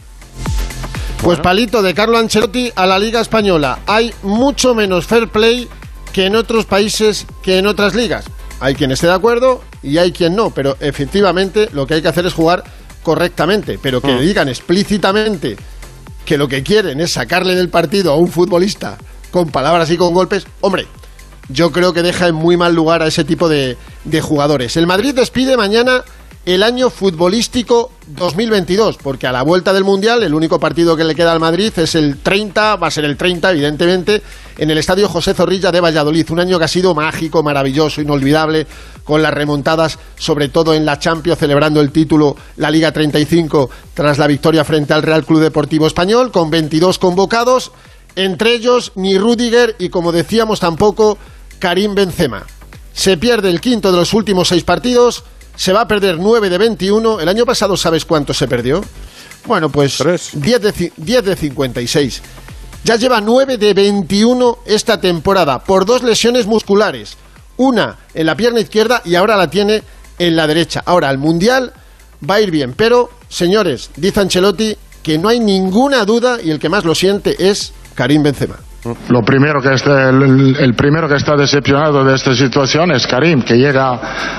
Pues 1.22 1.38
palito 1.38 1.82
de 1.82 1.94
Carlo 1.94 2.18
Ancelotti 2.18 2.72
a 2.74 2.84
la 2.84 2.98
Liga 2.98 3.20
Española. 3.20 3.78
Hay 3.86 4.12
mucho 4.24 4.74
menos 4.74 5.06
fair 5.06 5.28
play 5.28 5.68
que 6.12 6.26
en 6.26 6.34
otros 6.34 6.64
países, 6.64 7.28
que 7.44 7.58
en 7.58 7.68
otras 7.68 7.94
ligas. 7.94 8.24
Hay 8.58 8.74
quien 8.74 8.90
esté 8.90 9.06
de 9.06 9.12
acuerdo 9.12 9.62
y 9.84 9.98
hay 9.98 10.10
quien 10.10 10.34
no, 10.34 10.50
pero 10.50 10.76
efectivamente 10.80 11.68
lo 11.72 11.86
que 11.86 11.94
hay 11.94 12.02
que 12.02 12.08
hacer 12.08 12.26
es 12.26 12.34
jugar 12.34 12.64
correctamente, 13.04 13.78
pero 13.80 14.00
que 14.00 14.12
le 14.12 14.22
digan 14.22 14.48
explícitamente 14.48 15.56
que 16.24 16.36
lo 16.36 16.48
que 16.48 16.64
quieren 16.64 17.00
es 17.00 17.12
sacarle 17.12 17.54
del 17.54 17.68
partido 17.68 18.12
a 18.12 18.16
un 18.16 18.26
futbolista 18.26 18.98
con 19.30 19.48
palabras 19.48 19.92
y 19.92 19.96
con 19.96 20.12
golpes, 20.12 20.44
hombre, 20.60 20.88
yo 21.48 21.70
creo 21.70 21.92
que 21.92 22.02
deja 22.02 22.26
en 22.26 22.34
muy 22.34 22.56
mal 22.56 22.74
lugar 22.74 23.00
a 23.00 23.06
ese 23.06 23.22
tipo 23.22 23.48
de, 23.48 23.76
de 24.04 24.20
jugadores. 24.20 24.76
El 24.76 24.88
Madrid 24.88 25.14
despide 25.14 25.56
mañana 25.56 26.02
el 26.44 26.64
año 26.64 26.90
futbolístico 26.90 27.92
2022, 28.08 28.96
porque 28.96 29.28
a 29.28 29.32
la 29.32 29.42
vuelta 29.42 29.72
del 29.72 29.84
Mundial 29.84 30.24
el 30.24 30.34
único 30.34 30.58
partido 30.58 30.96
que 30.96 31.04
le 31.04 31.14
queda 31.14 31.32
al 31.32 31.38
Madrid 31.38 31.72
es 31.76 31.94
el 31.94 32.18
30, 32.18 32.76
va 32.76 32.88
a 32.88 32.90
ser 32.90 33.04
el 33.04 33.16
30 33.16 33.52
evidentemente, 33.52 34.22
en 34.58 34.70
el 34.70 34.78
Estadio 34.78 35.08
José 35.08 35.34
Zorrilla 35.34 35.70
de 35.70 35.80
Valladolid, 35.80 36.28
un 36.30 36.40
año 36.40 36.58
que 36.58 36.64
ha 36.64 36.68
sido 36.68 36.94
mágico, 36.94 37.44
maravilloso, 37.44 38.00
inolvidable, 38.00 38.66
con 39.04 39.22
las 39.22 39.32
remontadas, 39.32 39.98
sobre 40.16 40.48
todo 40.48 40.74
en 40.74 40.84
la 40.84 40.98
Champions, 40.98 41.38
celebrando 41.38 41.80
el 41.80 41.92
título, 41.92 42.36
la 42.56 42.70
Liga 42.70 42.90
35, 42.90 43.70
tras 43.94 44.18
la 44.18 44.26
victoria 44.26 44.64
frente 44.64 44.94
al 44.94 45.02
Real 45.02 45.24
Club 45.24 45.40
Deportivo 45.40 45.86
Español, 45.86 46.32
con 46.32 46.50
22 46.50 46.98
convocados, 46.98 47.70
entre 48.16 48.52
ellos 48.54 48.92
ni 48.96 49.16
Rudiger 49.16 49.76
y, 49.78 49.90
como 49.90 50.10
decíamos, 50.10 50.58
tampoco 50.58 51.18
Karim 51.60 51.94
Benzema. 51.94 52.44
Se 52.92 53.16
pierde 53.16 53.48
el 53.48 53.60
quinto 53.60 53.90
de 53.90 53.98
los 53.98 54.12
últimos 54.12 54.48
seis 54.48 54.64
partidos, 54.64 55.24
se 55.56 55.72
va 55.72 55.82
a 55.82 55.88
perder 55.88 56.18
9 56.18 56.50
de 56.50 56.58
21. 56.58 57.20
El 57.20 57.28
año 57.28 57.46
pasado, 57.46 57.76
¿sabes 57.76 58.04
cuánto 58.04 58.34
se 58.34 58.48
perdió? 58.48 58.82
Bueno, 59.46 59.70
pues 59.70 60.02
10 60.32 60.62
de, 60.62 60.92
10 60.96 61.24
de 61.24 61.36
56. 61.36 62.22
Ya 62.84 62.96
lleva 62.96 63.20
9 63.20 63.58
de 63.58 63.74
21 63.74 64.58
esta 64.66 65.00
temporada 65.00 65.62
por 65.62 65.86
dos 65.86 66.02
lesiones 66.02 66.46
musculares. 66.46 67.16
Una 67.56 67.98
en 68.14 68.26
la 68.26 68.36
pierna 68.36 68.60
izquierda 68.60 69.02
y 69.04 69.14
ahora 69.14 69.36
la 69.36 69.50
tiene 69.50 69.82
en 70.18 70.36
la 70.36 70.46
derecha. 70.46 70.82
Ahora, 70.84 71.08
al 71.08 71.18
Mundial 71.18 71.72
va 72.28 72.36
a 72.36 72.40
ir 72.40 72.50
bien. 72.50 72.74
Pero, 72.74 73.10
señores, 73.28 73.90
dice 73.96 74.20
Ancelotti 74.20 74.76
que 75.02 75.18
no 75.18 75.28
hay 75.28 75.40
ninguna 75.40 76.04
duda 76.04 76.38
y 76.42 76.50
el 76.50 76.58
que 76.58 76.68
más 76.68 76.84
lo 76.84 76.94
siente 76.94 77.50
es 77.50 77.72
Karim 77.94 78.22
Benzema. 78.22 78.58
Lo 79.10 79.22
primero 79.22 79.62
que 79.62 79.74
está, 79.74 80.10
el, 80.10 80.56
el, 80.58 80.74
primero 80.74 81.08
que 81.08 81.14
está 81.14 81.36
decepcionado 81.36 82.04
de 82.04 82.16
esta 82.16 82.34
situación 82.34 82.90
es 82.90 83.06
Karim, 83.06 83.42
que 83.42 83.54
llega 83.56 83.92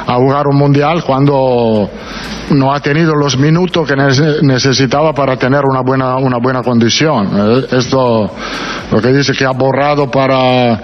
a 0.05 0.15
jugar 0.15 0.47
un 0.47 0.57
mundial 0.57 1.01
cuando 1.05 1.89
no 2.49 2.73
ha 2.73 2.79
tenido 2.81 3.15
los 3.15 3.37
minutos 3.37 3.87
que 3.87 3.95
necesitaba 3.95 5.13
para 5.13 5.37
tener 5.37 5.61
una 5.63 5.79
buena, 5.81 6.17
una 6.17 6.39
buena 6.39 6.61
condición. 6.61 7.29
Eh, 7.33 7.67
esto, 7.71 8.31
lo 8.91 9.01
que 9.01 9.13
dice 9.13 9.31
que 9.31 9.45
ha 9.45 9.51
borrado 9.51 10.11
para 10.11 10.77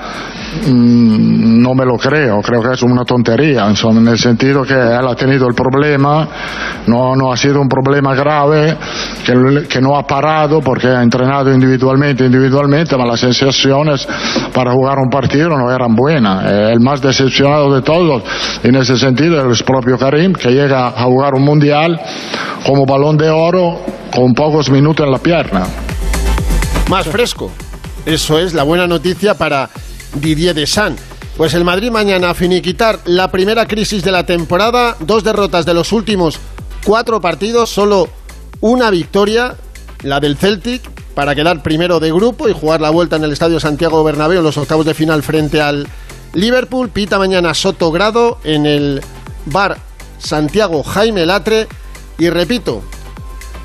Mm, 0.66 1.62
no 1.62 1.75
me 1.75 1.86
lo 1.86 1.96
creo, 1.98 2.42
creo 2.42 2.62
que 2.62 2.74
es 2.74 2.82
una 2.82 3.06
tontería, 3.06 3.68
en 3.68 4.08
el 4.08 4.18
sentido 4.18 4.63
que 4.63 4.74
él 4.74 5.08
ha 5.08 5.16
tenido 5.16 5.48
el 5.48 5.54
problema, 5.54 6.28
no, 6.88 7.16
no 7.16 7.32
ha 7.32 7.38
sido 7.38 7.62
un 7.62 7.70
problema 7.70 8.16
grave, 8.16 8.75
que, 9.24 9.68
que, 9.68 9.80
no 9.80 9.96
ha 9.96 10.08
parado 10.08 10.60
porque 10.60 10.88
ha 10.88 11.04
entrenado 11.04 11.54
individualmente, 11.54 12.25
individualmente, 12.25 12.96
pero 12.96 13.08
las 13.08 13.24
sensaciones 13.56 14.08
para 14.53 14.72
jugar 14.72 14.98
un 15.00 15.10
partido 15.10 15.50
no 15.50 15.72
eran 15.74 15.96
buenas. 15.96 16.46
Eh, 16.46 16.72
el 16.74 16.79
más 16.79 17.01
decepcionado 17.01 17.74
de 17.74 17.82
todos, 17.82 18.24
en 18.63 18.75
ese 18.75 18.98
sentido, 18.98 19.51
es 19.51 19.60
el 19.60 19.65
propio 19.65 19.98
Karim, 19.98 20.34
que 20.34 20.50
llega 20.50 20.88
a 20.88 21.03
jugar 21.03 21.34
un 21.36 21.44
mundial 21.44 22.00
como 22.65 22.86
balón 22.86 23.18
de 23.18 23.29
oro 23.29 23.79
con 24.13 24.34
pocos 24.34 24.70
minutos 24.70 25.06
en 25.06 25.12
la 25.12 25.20
pierna. 25.20 25.65
Más 26.89 27.08
fresco. 27.08 27.51
Eso 28.06 28.39
es 28.39 28.53
la 28.53 28.63
buena 28.63 28.88
noticia 28.88 29.36
para 29.36 29.70
Didier 30.15 30.56
Deschamps. 30.56 31.01
Pues 31.38 31.53
el 31.53 31.63
Madrid 31.63 31.91
mañana 31.91 32.32
a 32.32 32.34
finiquitar 32.34 33.00
la 33.06 33.29
primera 33.29 33.65
crisis 33.65 34.03
de 34.03 34.12
la 34.12 34.25
temporada, 34.25 34.98
dos 35.00 35.24
derrotas 35.24 35.65
de 35.65 35.74
los 35.74 35.94
últimos 35.94 36.39
cuatro 36.84 37.22
partidos, 37.22 37.70
solo 37.70 38.10
una 38.62 38.89
victoria, 38.89 39.56
la 40.03 40.20
del 40.20 40.36
Celtic, 40.36 40.82
para 41.20 41.36
quedar 41.36 41.62
primero 41.62 42.00
de 42.00 42.14
grupo 42.14 42.48
y 42.48 42.54
jugar 42.54 42.80
la 42.80 42.92
vuelta 42.92 43.18
en 43.18 43.26
el 43.26 43.34
Estadio 43.34 43.60
Santiago 43.60 44.06
Bernabéu 44.06 44.38
en 44.38 44.44
los 44.46 44.58
octavos 44.58 44.86
de 44.86 44.94
final 44.94 45.22
frente 45.22 45.60
al 45.60 45.86
Liverpool. 46.32 46.88
Pita 46.88 47.18
mañana 47.18 47.54
Soto 47.54 47.92
Grado 47.92 48.38
en 48.46 48.66
el 48.66 49.02
bar 49.44 49.80
Santiago 50.18 50.82
Jaime 50.82 51.26
Latre. 51.26 51.68
Y 52.20 52.30
repito, 52.30 52.82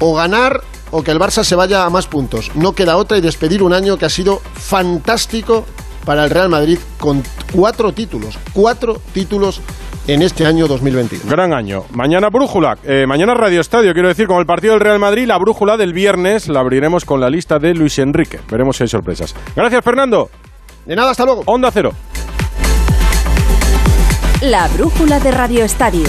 o 0.01 0.15
ganar 0.15 0.63
o 0.91 1.05
que 1.05 1.13
el 1.13 1.21
Barça 1.21 1.45
se 1.45 1.55
vaya 1.55 1.85
a 1.85 1.91
más 1.91 2.09
puntos. 2.09 2.51
No 2.57 2.73
queda 2.73 2.97
otra 2.97 3.19
y 3.19 3.21
despedir 3.21 3.63
un 3.63 3.73
año 3.73 3.99
que 3.99 4.07
ha 4.07 4.11
sido 4.11 4.43
fantástico 4.55 5.65
para 6.05 6.25
el 6.25 6.31
Real 6.31 6.49
Madrid 6.49 6.81
con 6.99 7.23
cuatro 7.53 7.93
títulos, 7.93 8.37
cuatro 8.53 9.01
títulos 9.13 9.61
en 10.07 10.23
este 10.23 10.47
año 10.47 10.67
2021. 10.67 11.31
Gran 11.31 11.53
año. 11.53 11.85
Mañana 11.91 12.29
brújula, 12.29 12.79
eh, 12.85 13.07
mañana 13.07 13.35
Radio 13.35 13.61
Estadio, 13.61 13.93
quiero 13.93 14.09
decir, 14.09 14.27
con 14.27 14.39
el 14.39 14.47
partido 14.47 14.75
del 14.75 14.81
Real 14.81 14.99
Madrid, 14.99 15.27
la 15.27 15.39
brújula 15.39 15.77
del 15.77 15.93
viernes 15.93 16.49
la 16.49 16.61
abriremos 16.61 17.05
con 17.05 17.21
la 17.21 17.31
lista 17.31 17.59
de 17.59 17.75
Luis 17.75 17.99
Enrique. 17.99 18.41
Veremos 18.51 18.77
si 18.77 18.85
hay 18.85 18.89
sorpresas. 18.89 19.35
Gracias, 19.57 19.83
Fernando. 19.85 20.31
De 20.85 20.95
nada, 20.95 21.13
hasta 21.13 21.25
luego. 21.25 21.43
Onda 21.47 21.71
Cero. 21.71 21.93
La 24.43 24.69
brújula 24.69 25.21
de 25.21 25.31
Radio 25.31 25.65
Estadio. 25.65 26.09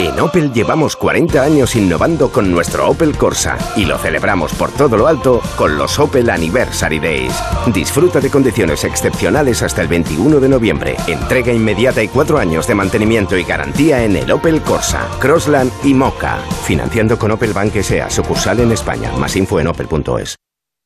En 0.00 0.18
Opel 0.18 0.52
llevamos 0.52 0.96
40 0.96 1.40
años 1.40 1.76
innovando 1.76 2.30
con 2.32 2.50
nuestro 2.50 2.88
Opel 2.90 3.16
Corsa 3.16 3.56
y 3.76 3.84
lo 3.84 3.96
celebramos 3.96 4.52
por 4.54 4.72
todo 4.72 4.96
lo 4.96 5.06
alto 5.06 5.40
con 5.56 5.78
los 5.78 5.98
Opel 6.00 6.30
Anniversary 6.30 6.98
Days. 6.98 7.32
Disfruta 7.72 8.20
de 8.20 8.28
condiciones 8.28 8.82
excepcionales 8.82 9.62
hasta 9.62 9.82
el 9.82 9.88
21 9.88 10.40
de 10.40 10.48
noviembre. 10.48 10.96
Entrega 11.06 11.52
inmediata 11.52 12.02
y 12.02 12.08
4 12.08 12.38
años 12.38 12.66
de 12.66 12.74
mantenimiento 12.74 13.36
y 13.36 13.44
garantía 13.44 14.04
en 14.04 14.16
el 14.16 14.30
Opel 14.32 14.62
Corsa, 14.62 15.06
Crossland 15.20 15.70
y 15.84 15.94
Mocha. 15.94 16.38
Financiando 16.64 17.16
con 17.16 17.30
Opel 17.30 17.52
Bank 17.52 17.76
S.A. 17.76 18.10
sucursal 18.10 18.60
en 18.60 18.72
España. 18.72 19.12
Más 19.16 19.36
info 19.36 19.60
en 19.60 19.68
opel.es. 19.68 20.36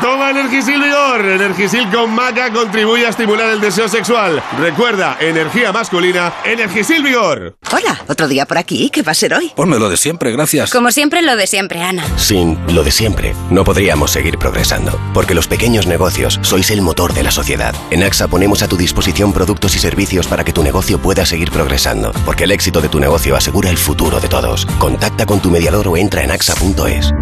Toma 0.00 0.30
Energisil 0.30 0.80
Vigor. 0.80 1.24
Energisil 1.24 1.90
con 1.90 2.14
maca 2.14 2.52
contribuye 2.52 3.06
a 3.06 3.08
estimular 3.08 3.50
el 3.50 3.60
deseo 3.60 3.88
sexual. 3.88 4.42
Recuerda, 4.58 5.16
energía 5.20 5.72
masculina, 5.72 6.32
Energisil 6.44 7.02
Vigor. 7.02 7.56
Hola, 7.72 8.00
otro 8.08 8.28
día 8.28 8.46
por 8.46 8.58
aquí. 8.58 8.90
¿Qué 8.90 9.02
va 9.02 9.12
a 9.12 9.14
ser 9.14 9.34
hoy? 9.34 9.52
Ponme 9.56 9.78
lo 9.78 9.88
de 9.88 9.96
siempre, 9.96 10.30
gracias. 10.30 10.70
Como 10.70 10.90
siempre, 10.92 11.22
lo 11.22 11.36
de 11.36 11.46
siempre, 11.46 11.82
Ana. 11.82 12.04
Sin 12.16 12.58
lo 12.74 12.84
de 12.84 12.90
siempre, 12.90 13.34
no 13.50 13.64
podríamos 13.64 14.10
seguir 14.10 14.38
progresando, 14.38 14.98
porque 15.14 15.34
los 15.34 15.48
pequeños 15.48 15.86
negocios 15.86 16.38
sois 16.42 16.70
el 16.70 16.82
motor 16.82 17.12
de 17.12 17.22
la 17.22 17.30
sociedad. 17.30 17.74
En 17.90 18.02
AXA 18.02 18.28
ponemos 18.28 18.62
a 18.62 18.68
tu 18.68 18.76
disposición 18.76 19.32
productos 19.32 19.74
y 19.74 19.78
servicios 19.78 20.26
para 20.28 20.44
que 20.44 20.52
tu 20.52 20.62
negocio 20.62 20.98
pueda 20.98 21.26
seguir 21.26 21.50
progresando, 21.50 22.12
porque 22.24 22.44
el 22.44 22.52
éxito 22.52 22.80
de 22.80 22.88
tu 22.88 23.00
negocio 23.00 23.36
asegura 23.36 23.70
el 23.70 23.78
futuro 23.78 24.20
de 24.20 24.28
todos. 24.28 24.66
Contacta 24.78 25.26
con 25.26 25.40
tu 25.40 25.50
mediador 25.50 25.88
o 25.88 25.96
entra 25.96 26.22
en 26.22 26.30
axa.es. 26.30 27.12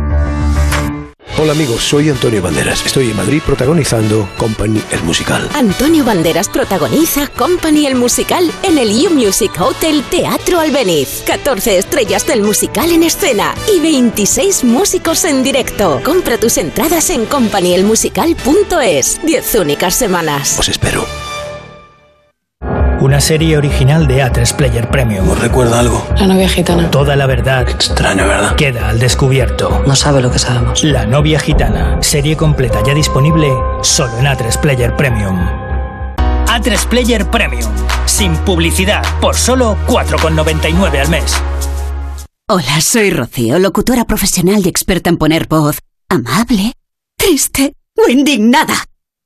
Hola 1.38 1.52
amigos, 1.52 1.82
soy 1.82 2.08
Antonio 2.08 2.40
Banderas. 2.40 2.82
Estoy 2.86 3.10
en 3.10 3.16
Madrid 3.16 3.42
protagonizando 3.44 4.26
Company 4.38 4.80
el 4.90 5.02
musical. 5.02 5.46
Antonio 5.52 6.02
Banderas 6.02 6.48
protagoniza 6.48 7.26
Company 7.26 7.84
el 7.86 7.94
musical 7.94 8.50
en 8.62 8.78
el 8.78 8.88
U 9.06 9.10
Music 9.10 9.52
Hotel 9.60 10.02
Teatro 10.10 10.60
Albeniz. 10.60 11.22
14 11.26 11.76
estrellas 11.76 12.26
del 12.26 12.42
musical 12.42 12.90
en 12.90 13.02
escena 13.02 13.54
y 13.70 13.80
26 13.80 14.64
músicos 14.64 15.26
en 15.26 15.42
directo. 15.42 16.00
Compra 16.02 16.38
tus 16.38 16.56
entradas 16.56 17.10
en 17.10 17.26
companyelmusical.es. 17.26 19.20
10 19.22 19.54
únicas 19.56 19.94
semanas. 19.94 20.58
Os 20.58 20.70
espero. 20.70 21.04
Una 23.00 23.20
serie 23.20 23.56
original 23.58 24.06
de 24.06 24.22
A3 24.24 24.56
Player 24.56 24.88
Premium. 24.90 25.28
¿Os 25.28 25.38
recuerda 25.38 25.80
algo? 25.80 26.04
La 26.16 26.26
novia 26.26 26.48
gitana. 26.48 26.90
Toda 26.90 27.14
la 27.14 27.26
verdad 27.26 27.68
Extraño, 27.68 28.26
¿verdad? 28.26 28.56
queda 28.56 28.88
al 28.88 28.98
descubierto. 28.98 29.82
No 29.86 29.94
sabe 29.94 30.22
lo 30.22 30.30
que 30.30 30.38
sabemos. 30.38 30.82
La 30.82 31.04
novia 31.04 31.38
gitana. 31.38 31.98
Serie 32.02 32.36
completa 32.36 32.82
ya 32.84 32.94
disponible 32.94 33.52
solo 33.82 34.18
en 34.18 34.24
A3 34.26 34.58
Player 34.60 34.96
Premium. 34.96 35.38
A3 36.46 36.86
Player 36.88 37.30
Premium. 37.30 37.70
Sin 38.06 38.34
publicidad. 38.38 39.02
Por 39.20 39.36
solo 39.36 39.76
4,99 39.86 41.00
al 41.00 41.08
mes. 41.10 41.36
Hola, 42.48 42.80
soy 42.80 43.10
Rocío, 43.10 43.58
locutora 43.58 44.04
profesional 44.06 44.64
y 44.64 44.68
experta 44.68 45.10
en 45.10 45.16
poner 45.18 45.48
voz 45.48 45.78
amable, 46.08 46.72
triste 47.18 47.72
o 47.96 48.08
indignada. 48.10 48.74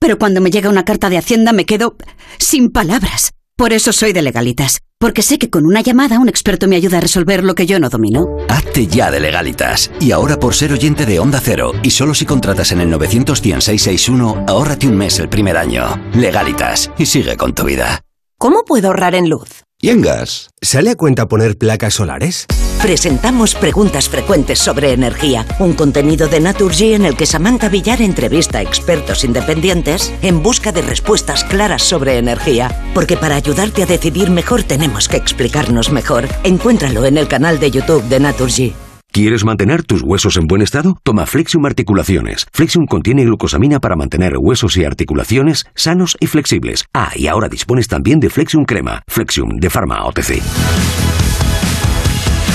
Pero 0.00 0.19
cuando 0.19 0.41
me 0.41 0.50
llega 0.50 0.71
una 0.71 0.85
carta 0.87 1.09
de 1.11 1.19
Hacienda 1.19 1.53
me 1.53 1.67
quedo 1.67 1.97
sin 2.39 2.71
palabras. 2.71 3.33
Por 3.61 3.75
eso 3.75 3.93
soy 3.93 4.14
de 4.14 4.23
legalitas, 4.23 4.81
porque 4.99 5.21
sé 5.21 5.38
que 5.38 5.50
con 5.50 5.67
una 5.67 5.83
llamada 5.83 6.19
un 6.19 6.31
experto 6.31 6.67
me 6.67 6.76
ayuda 6.76 6.97
a 6.97 7.02
resolver 7.02 7.45
lo 7.45 7.55
que 7.55 7.67
yo 7.67 7.79
no 7.79 7.90
domino. 7.90 8.26
Hazte 8.49 8.87
ya 8.87 9.11
de 9.11 9.21
legalitas. 9.21 9.90
Y 10.00 10.12
ahora 10.12 10.38
por 10.38 10.55
ser 10.55 10.73
oyente 10.73 11.05
de 11.05 11.19
Onda 11.19 11.43
Cero, 11.45 11.73
y 11.83 11.90
solo 11.90 12.14
si 12.14 12.25
contratas 12.25 12.73
en 12.73 12.81
el 12.81 12.88
91661, 12.88 14.47
ahórrate 14.49 14.88
un 14.88 14.97
mes 14.97 15.19
el 15.19 15.29
primer 15.29 15.59
año. 15.59 16.02
Legalitas, 16.14 16.90
y 16.97 17.05
sigue 17.05 17.37
con 17.37 17.55
tu 17.55 17.64
vida. 17.64 18.00
¿Cómo 18.38 18.64
puedo 18.64 18.88
ahorrar 18.88 19.14
en 19.14 19.29
luz? 19.29 19.62
¿Y 19.79 19.90
en 19.90 20.00
gas? 20.00 20.49
¿Sale 20.62 20.93
a 20.93 20.97
cuenta 20.97 21.29
poner 21.29 21.59
placas 21.59 21.93
solares? 21.93 22.47
Presentamos 22.83 23.55
preguntas 23.55 24.09
frecuentes 24.09 24.59
sobre 24.59 24.95
energía, 24.95 25.45
un 25.59 25.75
contenido 25.75 26.29
de 26.29 26.41
Naturgy 26.41 26.95
en 26.95 27.05
el 27.05 27.15
que 27.15 27.27
Samantha 27.27 27.69
Villar 27.69 28.01
entrevista 28.01 28.59
a 28.59 28.63
expertos 28.63 29.23
independientes 29.23 30.15
en 30.23 30.43
busca 30.43 30.73
de 30.73 30.81
respuestas 30.81 31.45
claras 31.45 31.83
sobre 31.83 32.17
energía. 32.17 32.71
Porque 32.95 33.19
para 33.19 33.37
ayudarte 33.37 33.83
a 33.83 33.87
decidir 33.87 34.31
mejor 34.31 34.63
tenemos 34.63 35.09
que 35.09 35.19
explicarnos 35.19 35.93
mejor. 35.93 36.27
Encuéntralo 36.43 37.05
en 37.05 37.19
el 37.19 37.29
canal 37.29 37.61
de 37.61 37.71
YouTube 37.71 38.03
de 38.05 38.19
Naturgy. 38.19 38.73
¿Quieres 39.12 39.45
mantener 39.45 39.83
tus 39.83 40.01
huesos 40.01 40.38
en 40.38 40.47
buen 40.47 40.62
estado? 40.62 40.97
Toma 41.03 41.27
Flexium 41.27 41.66
Articulaciones. 41.66 42.47
Flexium 42.51 42.87
contiene 42.87 43.25
glucosamina 43.25 43.81
para 43.81 43.97
mantener 43.97 44.38
huesos 44.38 44.79
y 44.79 44.85
articulaciones 44.85 45.66
sanos 45.75 46.16
y 46.19 46.29
flexibles. 46.29 46.87
Ah, 46.95 47.11
y 47.14 47.27
ahora 47.27 47.51
dispones 47.51 47.88
también 47.88 48.21
de 48.21 48.31
Flexium 48.31 48.64
Crema. 48.64 49.03
Flexium 49.07 49.59
de 49.59 49.69
Pharma 49.69 50.07
OTC. 50.07 50.40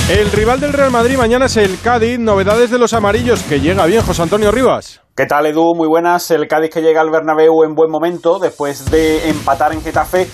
El 0.07 0.31
rival 0.31 0.59
del 0.59 0.71
Real 0.71 0.91
Madrid 0.91 1.17
mañana 1.17 1.47
es 1.47 1.57
el 1.57 1.81
Cádiz. 1.81 2.19
Novedades 2.19 2.69
de 2.69 2.77
los 2.77 2.93
amarillos 2.93 3.41
que 3.41 3.59
llega 3.59 3.87
bien 3.87 4.03
José 4.03 4.21
Antonio 4.21 4.51
Rivas. 4.51 5.01
¿Qué 5.15 5.25
tal, 5.25 5.47
Edu? 5.47 5.73
Muy 5.73 5.87
buenas. 5.87 6.29
El 6.29 6.47
Cádiz 6.47 6.69
que 6.69 6.83
llega 6.83 7.01
al 7.01 7.09
Bernabéu 7.09 7.63
en 7.63 7.73
buen 7.73 7.89
momento 7.89 8.37
después 8.37 8.91
de 8.91 9.29
empatar 9.29 9.73
en 9.73 9.81
Getafe 9.81 10.27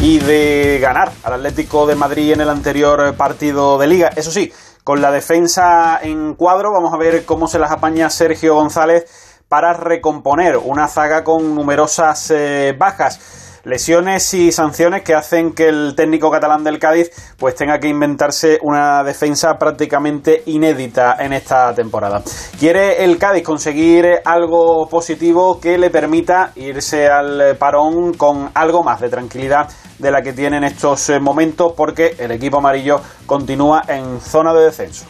y 0.00 0.18
de 0.18 0.78
ganar 0.78 1.10
al 1.22 1.32
Atlético 1.32 1.86
de 1.86 1.94
Madrid 1.94 2.32
en 2.32 2.42
el 2.42 2.50
anterior 2.50 3.16
partido 3.16 3.78
de 3.78 3.86
Liga. 3.86 4.10
Eso 4.14 4.30
sí, 4.30 4.52
con 4.84 5.00
la 5.00 5.10
defensa 5.10 5.98
en 6.02 6.34
cuadro, 6.34 6.70
vamos 6.70 6.92
a 6.92 6.98
ver 6.98 7.24
cómo 7.24 7.48
se 7.48 7.58
las 7.58 7.70
apaña 7.70 8.10
Sergio 8.10 8.56
González 8.56 9.06
para 9.48 9.72
recomponer 9.72 10.58
una 10.58 10.86
zaga 10.86 11.24
con 11.24 11.54
numerosas 11.54 12.30
eh, 12.30 12.74
bajas 12.78 13.53
lesiones 13.64 14.32
y 14.34 14.52
sanciones 14.52 15.02
que 15.02 15.14
hacen 15.14 15.52
que 15.52 15.68
el 15.68 15.94
técnico 15.96 16.30
catalán 16.30 16.64
del 16.64 16.78
Cádiz 16.78 17.10
pues 17.38 17.54
tenga 17.54 17.78
que 17.78 17.88
inventarse 17.88 18.58
una 18.62 19.02
defensa 19.02 19.54
prácticamente 19.58 20.42
inédita 20.46 21.16
en 21.18 21.32
esta 21.32 21.74
temporada. 21.74 22.22
Quiere 22.58 23.04
el 23.04 23.18
Cádiz 23.18 23.42
conseguir 23.42 24.06
algo 24.24 24.88
positivo 24.88 25.60
que 25.60 25.78
le 25.78 25.90
permita 25.90 26.52
irse 26.56 27.08
al 27.08 27.56
parón 27.58 28.14
con 28.14 28.50
algo 28.54 28.82
más 28.82 29.00
de 29.00 29.08
tranquilidad 29.08 29.68
de 29.98 30.10
la 30.10 30.22
que 30.22 30.32
tiene 30.32 30.56
en 30.58 30.64
estos 30.64 31.10
momentos 31.20 31.72
porque 31.76 32.16
el 32.18 32.30
equipo 32.32 32.58
amarillo 32.58 33.00
continúa 33.26 33.82
en 33.88 34.20
zona 34.20 34.52
de 34.52 34.64
descenso. 34.64 35.06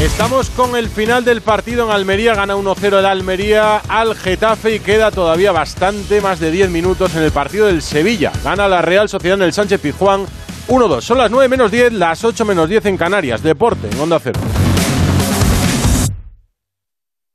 Estamos 0.00 0.48
con 0.50 0.76
el 0.76 0.88
final 0.88 1.24
del 1.24 1.40
partido 1.40 1.84
en 1.84 1.90
Almería. 1.90 2.36
Gana 2.36 2.54
1-0 2.54 3.00
el 3.00 3.04
Almería 3.04 3.78
al 3.78 4.14
Getafe 4.14 4.76
y 4.76 4.80
queda 4.80 5.10
todavía 5.10 5.50
bastante, 5.50 6.20
más 6.20 6.38
de 6.38 6.52
10 6.52 6.70
minutos 6.70 7.16
en 7.16 7.24
el 7.24 7.32
partido 7.32 7.66
del 7.66 7.82
Sevilla. 7.82 8.30
Gana 8.44 8.68
la 8.68 8.80
Real 8.80 9.08
Sociedad 9.08 9.36
en 9.38 9.42
el 9.42 9.52
Sánchez 9.52 9.80
Pizjuán 9.80 10.24
1-2. 10.68 11.00
Son 11.00 11.18
las 11.18 11.32
9 11.32 11.48
menos 11.48 11.72
10, 11.72 11.94
las 11.94 12.22
8 12.22 12.44
menos 12.44 12.68
10 12.68 12.86
en 12.86 12.96
Canarias. 12.96 13.42
Deporte 13.42 13.88
en 13.90 13.98
Onda 13.98 14.20
Cero. 14.22 14.38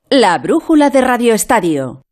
La 0.09 0.37
brújula 0.37 0.89
de 0.89 1.01
Radio 1.01 1.33
Estadio. 1.33 2.03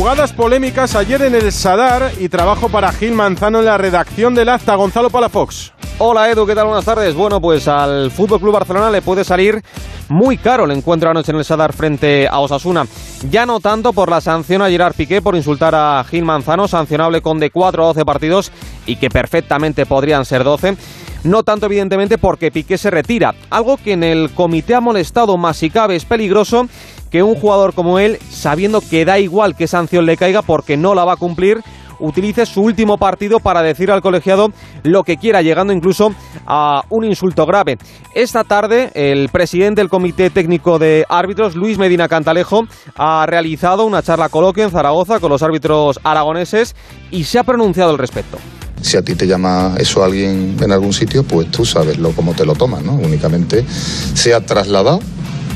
Jugadas 0.00 0.32
polémicas 0.32 0.94
ayer 0.94 1.20
en 1.20 1.34
el 1.34 1.52
Sadar 1.52 2.12
y 2.18 2.30
trabajo 2.30 2.70
para 2.70 2.90
Gil 2.90 3.12
Manzano 3.12 3.58
en 3.58 3.66
la 3.66 3.76
redacción 3.76 4.34
del 4.34 4.48
acta. 4.48 4.74
Gonzalo 4.74 5.10
Palafox. 5.10 5.72
Hola 5.98 6.30
Edu, 6.30 6.46
¿qué 6.46 6.54
tal? 6.54 6.68
Buenas 6.68 6.86
tardes. 6.86 7.14
Bueno, 7.14 7.38
pues 7.38 7.68
al 7.68 8.10
Fútbol 8.10 8.40
Club 8.40 8.54
Barcelona 8.54 8.90
le 8.90 9.02
puede 9.02 9.24
salir 9.24 9.62
muy 10.08 10.38
caro 10.38 10.64
el 10.64 10.70
encuentro 10.70 11.10
anoche 11.10 11.32
en 11.32 11.36
el 11.36 11.44
Sadar 11.44 11.74
frente 11.74 12.26
a 12.26 12.38
Osasuna. 12.38 12.86
Ya 13.28 13.44
no 13.44 13.60
tanto 13.60 13.92
por 13.92 14.08
la 14.08 14.22
sanción 14.22 14.62
a 14.62 14.70
Gerard 14.70 14.94
Piqué 14.94 15.20
por 15.20 15.36
insultar 15.36 15.74
a 15.74 16.02
Gil 16.08 16.24
Manzano, 16.24 16.66
sancionable 16.66 17.20
con 17.20 17.38
de 17.38 17.50
4 17.50 17.82
a 17.82 17.86
12 17.88 18.04
partidos 18.06 18.52
y 18.86 18.96
que 18.96 19.10
perfectamente 19.10 19.84
podrían 19.84 20.24
ser 20.24 20.44
12. 20.44 20.78
No 21.24 21.42
tanto 21.42 21.66
evidentemente 21.66 22.16
porque 22.16 22.50
Piqué 22.50 22.78
se 22.78 22.90
retira, 22.90 23.34
algo 23.50 23.76
que 23.76 23.92
en 23.92 24.02
el 24.02 24.30
comité 24.30 24.74
ha 24.74 24.80
molestado 24.80 25.36
más 25.36 25.58
si 25.58 25.68
cabe 25.68 25.96
es 25.96 26.06
peligroso 26.06 26.66
que 27.10 27.22
un 27.22 27.34
jugador 27.34 27.74
como 27.74 27.98
él, 27.98 28.18
sabiendo 28.30 28.80
que 28.80 29.04
da 29.04 29.18
igual 29.18 29.56
qué 29.56 29.66
sanción 29.66 30.06
le 30.06 30.16
caiga 30.16 30.42
porque 30.42 30.76
no 30.76 30.94
la 30.94 31.04
va 31.04 31.14
a 31.14 31.16
cumplir, 31.16 31.62
utilice 32.00 32.46
su 32.46 32.62
último 32.62 32.98
partido 32.98 33.40
para 33.40 33.62
decir 33.62 33.90
al 33.90 34.00
colegiado 34.00 34.52
lo 34.82 35.04
que 35.04 35.16
quiera, 35.16 35.42
llegando 35.42 35.72
incluso 35.72 36.14
a 36.46 36.84
un 36.88 37.04
insulto 37.04 37.46
grave. 37.46 37.78
Esta 38.14 38.44
tarde, 38.44 38.90
el 38.94 39.28
presidente 39.28 39.80
del 39.80 39.90
Comité 39.90 40.30
Técnico 40.30 40.78
de 40.78 41.04
Árbitros, 41.08 41.54
Luis 41.54 41.78
Medina 41.78 42.08
Cantalejo, 42.08 42.66
ha 42.96 43.26
realizado 43.26 43.84
una 43.84 44.02
charla 44.02 44.28
coloquio 44.28 44.64
en 44.64 44.70
Zaragoza 44.70 45.20
con 45.20 45.30
los 45.30 45.42
árbitros 45.42 46.00
aragoneses 46.02 46.74
y 47.10 47.24
se 47.24 47.38
ha 47.38 47.44
pronunciado 47.44 47.90
al 47.90 47.98
respecto. 47.98 48.38
Si 48.80 48.96
a 48.96 49.02
ti 49.02 49.14
te 49.14 49.26
llama 49.26 49.74
eso 49.78 50.02
alguien 50.02 50.56
en 50.58 50.72
algún 50.72 50.94
sitio, 50.94 51.22
pues 51.22 51.50
tú 51.50 51.66
sabes 51.66 51.98
lo, 51.98 52.12
cómo 52.12 52.32
te 52.32 52.46
lo 52.46 52.54
tomas, 52.54 52.82
¿no? 52.82 52.94
Únicamente 52.94 53.66
se 53.68 54.32
ha 54.32 54.40
trasladado 54.40 55.00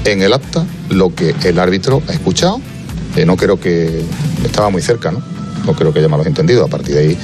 en 0.04 0.22
el 0.22 0.32
acta 0.32 0.64
lo 0.90 1.14
que 1.14 1.34
el 1.44 1.58
árbitro 1.58 2.02
ha 2.08 2.12
escuchado. 2.12 2.60
Eh, 3.16 3.24
no 3.24 3.36
creo 3.36 3.58
que 3.58 4.02
estaba 4.44 4.70
muy 4.70 4.82
cerca, 4.82 5.12
¿no? 5.12 5.22
No 5.64 5.72
creo 5.74 5.92
que 5.92 6.00
haya 6.00 6.08
malos 6.08 6.26
entendido. 6.26 6.64
A 6.64 6.68
partir 6.68 6.94
de 6.94 7.00
ahí 7.00 7.18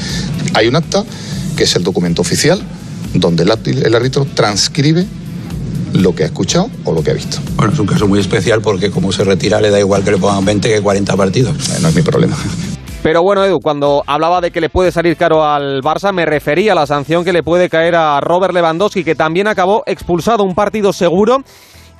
hay 0.54 0.68
un 0.68 0.76
acta 0.76 1.04
que 1.56 1.64
es 1.64 1.76
el 1.76 1.82
documento 1.82 2.22
oficial 2.22 2.60
donde 3.14 3.42
el, 3.42 3.52
el 3.84 3.94
árbitro 3.94 4.24
transcribe 4.34 5.06
lo 5.92 6.14
que 6.14 6.22
ha 6.22 6.26
escuchado 6.26 6.70
o 6.84 6.92
lo 6.92 7.02
que 7.02 7.10
ha 7.10 7.14
visto. 7.14 7.38
Bueno, 7.56 7.72
es 7.72 7.78
un 7.78 7.86
caso 7.86 8.06
muy 8.06 8.20
especial 8.20 8.60
porque 8.62 8.90
como 8.90 9.12
se 9.12 9.24
retira 9.24 9.60
le 9.60 9.70
da 9.70 9.80
igual 9.80 10.04
que 10.04 10.12
le 10.12 10.18
pongan 10.18 10.44
20 10.44 10.68
que 10.68 10.80
40 10.80 11.16
partidos. 11.16 11.68
Eh, 11.70 11.78
no 11.82 11.88
es 11.88 11.94
mi 11.94 12.02
problema. 12.02 12.36
Pero 13.02 13.22
bueno, 13.22 13.42
Edu, 13.44 13.60
cuando 13.60 14.04
hablaba 14.06 14.42
de 14.42 14.50
que 14.50 14.60
le 14.60 14.68
puede 14.68 14.92
salir 14.92 15.16
caro 15.16 15.46
al 15.46 15.82
Barça, 15.82 16.12
me 16.12 16.26
refería 16.26 16.72
a 16.72 16.74
la 16.74 16.86
sanción 16.86 17.24
que 17.24 17.32
le 17.32 17.42
puede 17.42 17.70
caer 17.70 17.94
a 17.94 18.20
Robert 18.20 18.52
Lewandowski, 18.52 19.04
que 19.04 19.14
también 19.14 19.46
acabó 19.46 19.82
expulsado 19.86 20.44
un 20.44 20.54
partido 20.54 20.92
seguro 20.92 21.42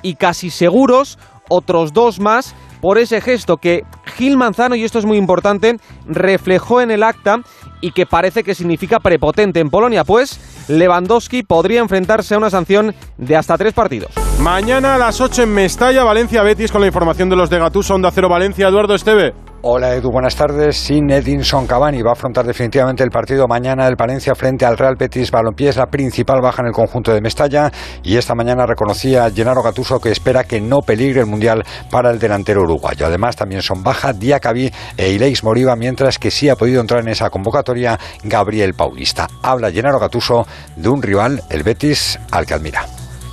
y 0.01 0.15
casi 0.15 0.49
seguros 0.49 1.17
otros 1.49 1.91
dos 1.93 2.19
más 2.19 2.55
por 2.79 2.97
ese 2.97 3.21
gesto 3.21 3.57
que 3.57 3.83
Gil 4.15 4.37
Manzano, 4.37 4.75
y 4.75 4.83
esto 4.83 4.99
es 4.99 5.05
muy 5.05 5.17
importante, 5.17 5.77
reflejó 6.07 6.81
en 6.81 6.91
el 6.91 7.03
acta 7.03 7.41
y 7.79 7.91
que 7.91 8.05
parece 8.05 8.43
que 8.43 8.55
significa 8.55 8.99
prepotente 8.99 9.59
en 9.59 9.69
Polonia, 9.69 10.03
pues 10.03 10.39
Lewandowski 10.67 11.43
podría 11.43 11.81
enfrentarse 11.81 12.35
a 12.35 12.37
una 12.37 12.49
sanción 12.49 12.95
de 13.17 13.35
hasta 13.35 13.57
tres 13.57 13.73
partidos. 13.73 14.11
Mañana 14.39 14.95
a 14.95 14.97
las 14.97 15.21
8 15.21 15.43
en 15.43 15.53
Mestalla, 15.53 16.03
Valencia 16.03 16.41
Betis, 16.41 16.71
con 16.71 16.81
la 16.81 16.87
información 16.87 17.29
de 17.29 17.35
los 17.35 17.49
de 17.49 17.59
Gattuso, 17.59 17.93
Onda 17.93 18.11
Cero 18.11 18.29
Valencia, 18.29 18.67
Eduardo 18.67 18.95
Esteve. 18.95 19.33
Hola 19.63 19.93
Edu, 19.93 20.09
buenas 20.09 20.35
tardes. 20.35 20.75
Sin 20.75 21.11
Edinson 21.11 21.67
Cavani 21.67 22.01
va 22.01 22.09
a 22.09 22.13
afrontar 22.13 22.47
definitivamente 22.47 23.03
el 23.03 23.11
partido 23.11 23.47
mañana 23.47 23.85
del 23.85 23.95
Palencia 23.95 24.33
frente 24.33 24.65
al 24.65 24.75
Real 24.75 24.95
Betis 24.97 25.29
Balompié. 25.29 25.69
Es 25.69 25.75
la 25.75 25.85
principal 25.85 26.41
baja 26.41 26.63
en 26.63 26.69
el 26.69 26.73
conjunto 26.73 27.13
de 27.13 27.21
Mestalla 27.21 27.71
y 28.01 28.17
esta 28.17 28.33
mañana 28.33 28.65
reconocía 28.65 29.29
Gennaro 29.29 29.61
Gattuso 29.61 29.99
que 29.99 30.09
espera 30.09 30.45
que 30.45 30.59
no 30.59 30.79
peligre 30.79 31.19
el 31.19 31.27
Mundial 31.27 31.63
para 31.91 32.09
el 32.09 32.17
delantero 32.17 32.63
uruguayo. 32.63 33.05
Además 33.05 33.35
también 33.35 33.61
son 33.61 33.83
baja 33.83 34.13
Diacabí 34.13 34.71
e 34.97 35.09
Ileis 35.11 35.43
Moriba, 35.43 35.75
mientras 35.75 36.17
que 36.17 36.31
sí 36.31 36.49
ha 36.49 36.55
podido 36.55 36.81
entrar 36.81 37.01
en 37.01 37.09
esa 37.09 37.29
convocatoria 37.29 37.99
Gabriel 38.23 38.73
Paulista. 38.73 39.27
Habla 39.43 39.71
Gennaro 39.71 39.99
Gattuso 39.99 40.47
de 40.75 40.89
un 40.89 41.03
rival, 41.03 41.43
el 41.51 41.61
Betis, 41.61 42.17
al 42.31 42.47
que 42.47 42.55
admira. 42.55 42.87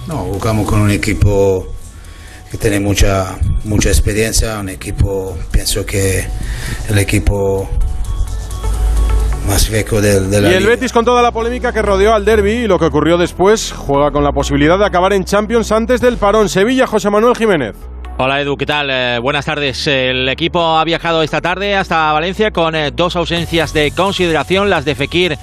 No, 0.06 0.18
jugamos 0.24 0.68
con 0.68 0.80
un 0.80 0.90
equipo 0.90 1.77
que 2.50 2.56
tiene 2.56 2.80
mucha, 2.80 3.36
mucha 3.64 3.88
experiencia, 3.90 4.58
un 4.58 4.68
equipo, 4.68 5.36
pienso 5.50 5.84
que 5.84 6.26
el 6.88 6.98
equipo 6.98 7.68
más 9.46 9.70
viejo 9.70 10.00
del 10.00 10.30
de 10.30 10.40
Y 10.50 10.54
el 10.54 10.66
Betis 10.66 10.92
con 10.92 11.04
toda 11.04 11.22
la 11.22 11.32
polémica 11.32 11.72
que 11.72 11.82
rodeó 11.82 12.14
al 12.14 12.24
derby 12.24 12.52
y 12.52 12.66
lo 12.66 12.78
que 12.78 12.86
ocurrió 12.86 13.18
después, 13.18 13.72
juega 13.72 14.10
con 14.10 14.24
la 14.24 14.32
posibilidad 14.32 14.78
de 14.78 14.86
acabar 14.86 15.12
en 15.12 15.24
Champions 15.24 15.72
antes 15.72 16.00
del 16.00 16.16
parón. 16.16 16.48
Sevilla, 16.48 16.86
José 16.86 17.10
Manuel 17.10 17.36
Jiménez. 17.36 17.76
Hola 18.20 18.40
Edu, 18.40 18.56
¿qué 18.56 18.66
tal? 18.66 18.90
Eh, 18.90 19.18
buenas 19.20 19.44
tardes. 19.44 19.86
El 19.86 20.28
equipo 20.28 20.76
ha 20.76 20.84
viajado 20.84 21.22
esta 21.22 21.40
tarde 21.40 21.76
hasta 21.76 22.12
Valencia 22.12 22.50
con 22.50 22.74
eh, 22.74 22.90
dos 22.92 23.14
ausencias 23.14 23.72
de 23.72 23.92
consideración, 23.92 24.70
las 24.70 24.84
de 24.84 24.94
Fekir 24.96 25.38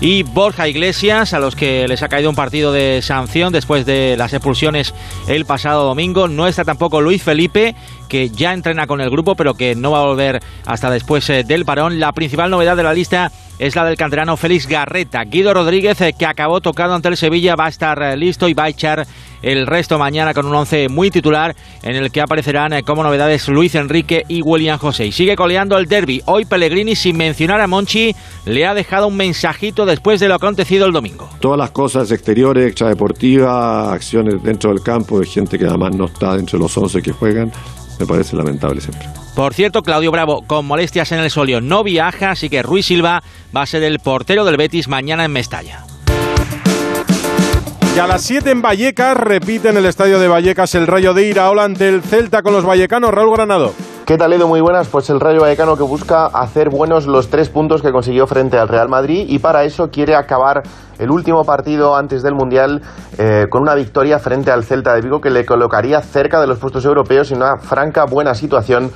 y 0.00 0.22
Borja 0.22 0.66
Iglesias, 0.66 1.34
a 1.34 1.40
los 1.40 1.54
que 1.54 1.86
les 1.86 2.02
ha 2.02 2.08
caído 2.08 2.30
un 2.30 2.36
partido 2.36 2.72
de 2.72 3.00
sanción 3.02 3.52
después 3.52 3.84
de 3.84 4.16
las 4.16 4.32
expulsiones 4.32 4.94
el 5.28 5.44
pasado 5.44 5.84
domingo. 5.84 6.26
No 6.26 6.46
está 6.46 6.64
tampoco 6.64 7.02
Luis 7.02 7.22
Felipe, 7.22 7.74
que 8.08 8.30
ya 8.30 8.54
entrena 8.54 8.86
con 8.86 9.02
el 9.02 9.10
grupo, 9.10 9.34
pero 9.34 9.54
que 9.54 9.74
no 9.74 9.90
va 9.90 10.00
a 10.00 10.06
volver 10.06 10.40
hasta 10.64 10.90
después 10.90 11.28
eh, 11.28 11.44
del 11.44 11.66
parón. 11.66 12.00
La 12.00 12.12
principal 12.12 12.50
novedad 12.50 12.76
de 12.76 12.82
la 12.82 12.94
lista 12.94 13.30
es 13.60 13.76
la 13.76 13.84
del 13.84 13.98
canterano 13.98 14.38
Félix 14.38 14.66
Garreta. 14.66 15.22
Guido 15.24 15.52
Rodríguez, 15.52 16.00
eh, 16.00 16.14
que 16.18 16.24
acabó 16.24 16.62
tocado 16.62 16.94
ante 16.94 17.08
el 17.08 17.18
Sevilla, 17.18 17.56
va 17.56 17.66
a 17.66 17.68
estar 17.68 18.02
eh, 18.02 18.16
listo 18.16 18.48
y 18.48 18.54
va 18.54 18.64
a 18.64 18.68
echar 18.70 19.06
el 19.42 19.66
resto 19.66 19.98
mañana 19.98 20.32
con 20.32 20.46
un 20.46 20.54
once 20.54 20.88
muy 20.88 21.10
titular 21.10 21.54
en 21.82 21.94
el 21.94 22.10
que 22.10 22.22
aparecerán 22.22 22.82
como 22.82 23.02
novedades 23.02 23.48
Luis 23.48 23.74
Enrique 23.74 24.24
y 24.28 24.40
William 24.40 24.78
José. 24.78 25.06
Y 25.06 25.12
sigue 25.12 25.36
coleando 25.36 25.76
el 25.76 25.86
derby. 25.86 26.22
Hoy 26.24 26.46
Pellegrini, 26.46 26.96
sin 26.96 27.18
mencionar 27.18 27.60
a 27.60 27.66
Monchi, 27.66 28.14
le 28.46 28.66
ha 28.66 28.72
dejado 28.72 29.08
un 29.08 29.16
mensajito 29.18 29.84
después 29.84 30.20
de 30.20 30.28
lo 30.28 30.36
acontecido 30.36 30.86
el 30.86 30.92
domingo. 30.92 31.28
Todas 31.40 31.58
las 31.58 31.70
cosas 31.70 32.10
exteriores, 32.10 32.66
extradeportivas, 32.66 33.88
acciones 33.92 34.42
dentro 34.42 34.70
del 34.70 34.82
campo 34.82 35.20
de 35.20 35.26
gente 35.26 35.58
que 35.58 35.66
además 35.66 35.94
no 35.94 36.06
está 36.06 36.34
dentro 36.34 36.58
de 36.58 36.62
los 36.62 36.76
11 36.78 37.02
que 37.02 37.12
juegan, 37.12 37.52
me 37.98 38.06
parece 38.06 38.36
lamentable 38.36 38.80
siempre. 38.80 39.19
Por 39.34 39.54
cierto, 39.54 39.82
Claudio 39.82 40.10
Bravo, 40.10 40.42
con 40.46 40.66
molestias 40.66 41.12
en 41.12 41.20
el 41.20 41.30
solio, 41.30 41.60
no 41.60 41.84
viaja, 41.84 42.32
así 42.32 42.50
que 42.50 42.62
Ruiz 42.62 42.86
Silva 42.86 43.22
va 43.56 43.62
a 43.62 43.66
ser 43.66 43.82
el 43.84 44.00
portero 44.00 44.44
del 44.44 44.56
Betis 44.56 44.88
mañana 44.88 45.24
en 45.24 45.32
Mestalla. 45.32 45.84
Y 47.94 47.98
a 47.98 48.06
las 48.06 48.22
7 48.22 48.50
en 48.50 48.62
Vallecas, 48.62 49.16
repite 49.16 49.68
en 49.68 49.76
el 49.76 49.86
estadio 49.86 50.18
de 50.18 50.28
Vallecas 50.28 50.74
el 50.74 50.86
Rayo 50.86 51.14
de 51.14 51.26
Iraola 51.26 51.64
ante 51.64 51.88
el 51.88 52.02
Celta 52.02 52.42
con 52.42 52.52
los 52.52 52.64
vallecanos, 52.64 53.12
Raúl 53.12 53.34
Granado. 53.34 53.72
¿Qué 54.06 54.18
tal, 54.18 54.32
Edu? 54.32 54.48
Muy 54.48 54.60
buenas. 54.60 54.88
Pues 54.88 55.08
el 55.10 55.20
Rayo 55.20 55.40
Vallecano 55.40 55.76
que 55.76 55.84
busca 55.84 56.26
hacer 56.26 56.68
buenos 56.68 57.06
los 57.06 57.30
tres 57.30 57.48
puntos 57.48 57.80
que 57.80 57.92
consiguió 57.92 58.26
frente 58.26 58.58
al 58.58 58.68
Real 58.68 58.88
Madrid 58.88 59.26
y 59.28 59.38
para 59.38 59.64
eso 59.64 59.90
quiere 59.90 60.16
acabar 60.16 60.62
el 60.98 61.10
último 61.10 61.44
partido 61.44 61.96
antes 61.96 62.22
del 62.22 62.34
Mundial 62.34 62.82
eh, 63.18 63.46
con 63.48 63.62
una 63.62 63.74
victoria 63.74 64.18
frente 64.18 64.50
al 64.50 64.64
Celta 64.64 64.94
de 64.94 65.00
Vigo 65.00 65.20
que 65.20 65.30
le 65.30 65.46
colocaría 65.46 66.00
cerca 66.02 66.40
de 66.40 66.48
los 66.48 66.58
puestos 66.58 66.84
europeos 66.84 67.30
y 67.30 67.34
una 67.34 67.58
franca 67.58 68.04
buena 68.04 68.34
situación 68.34 68.90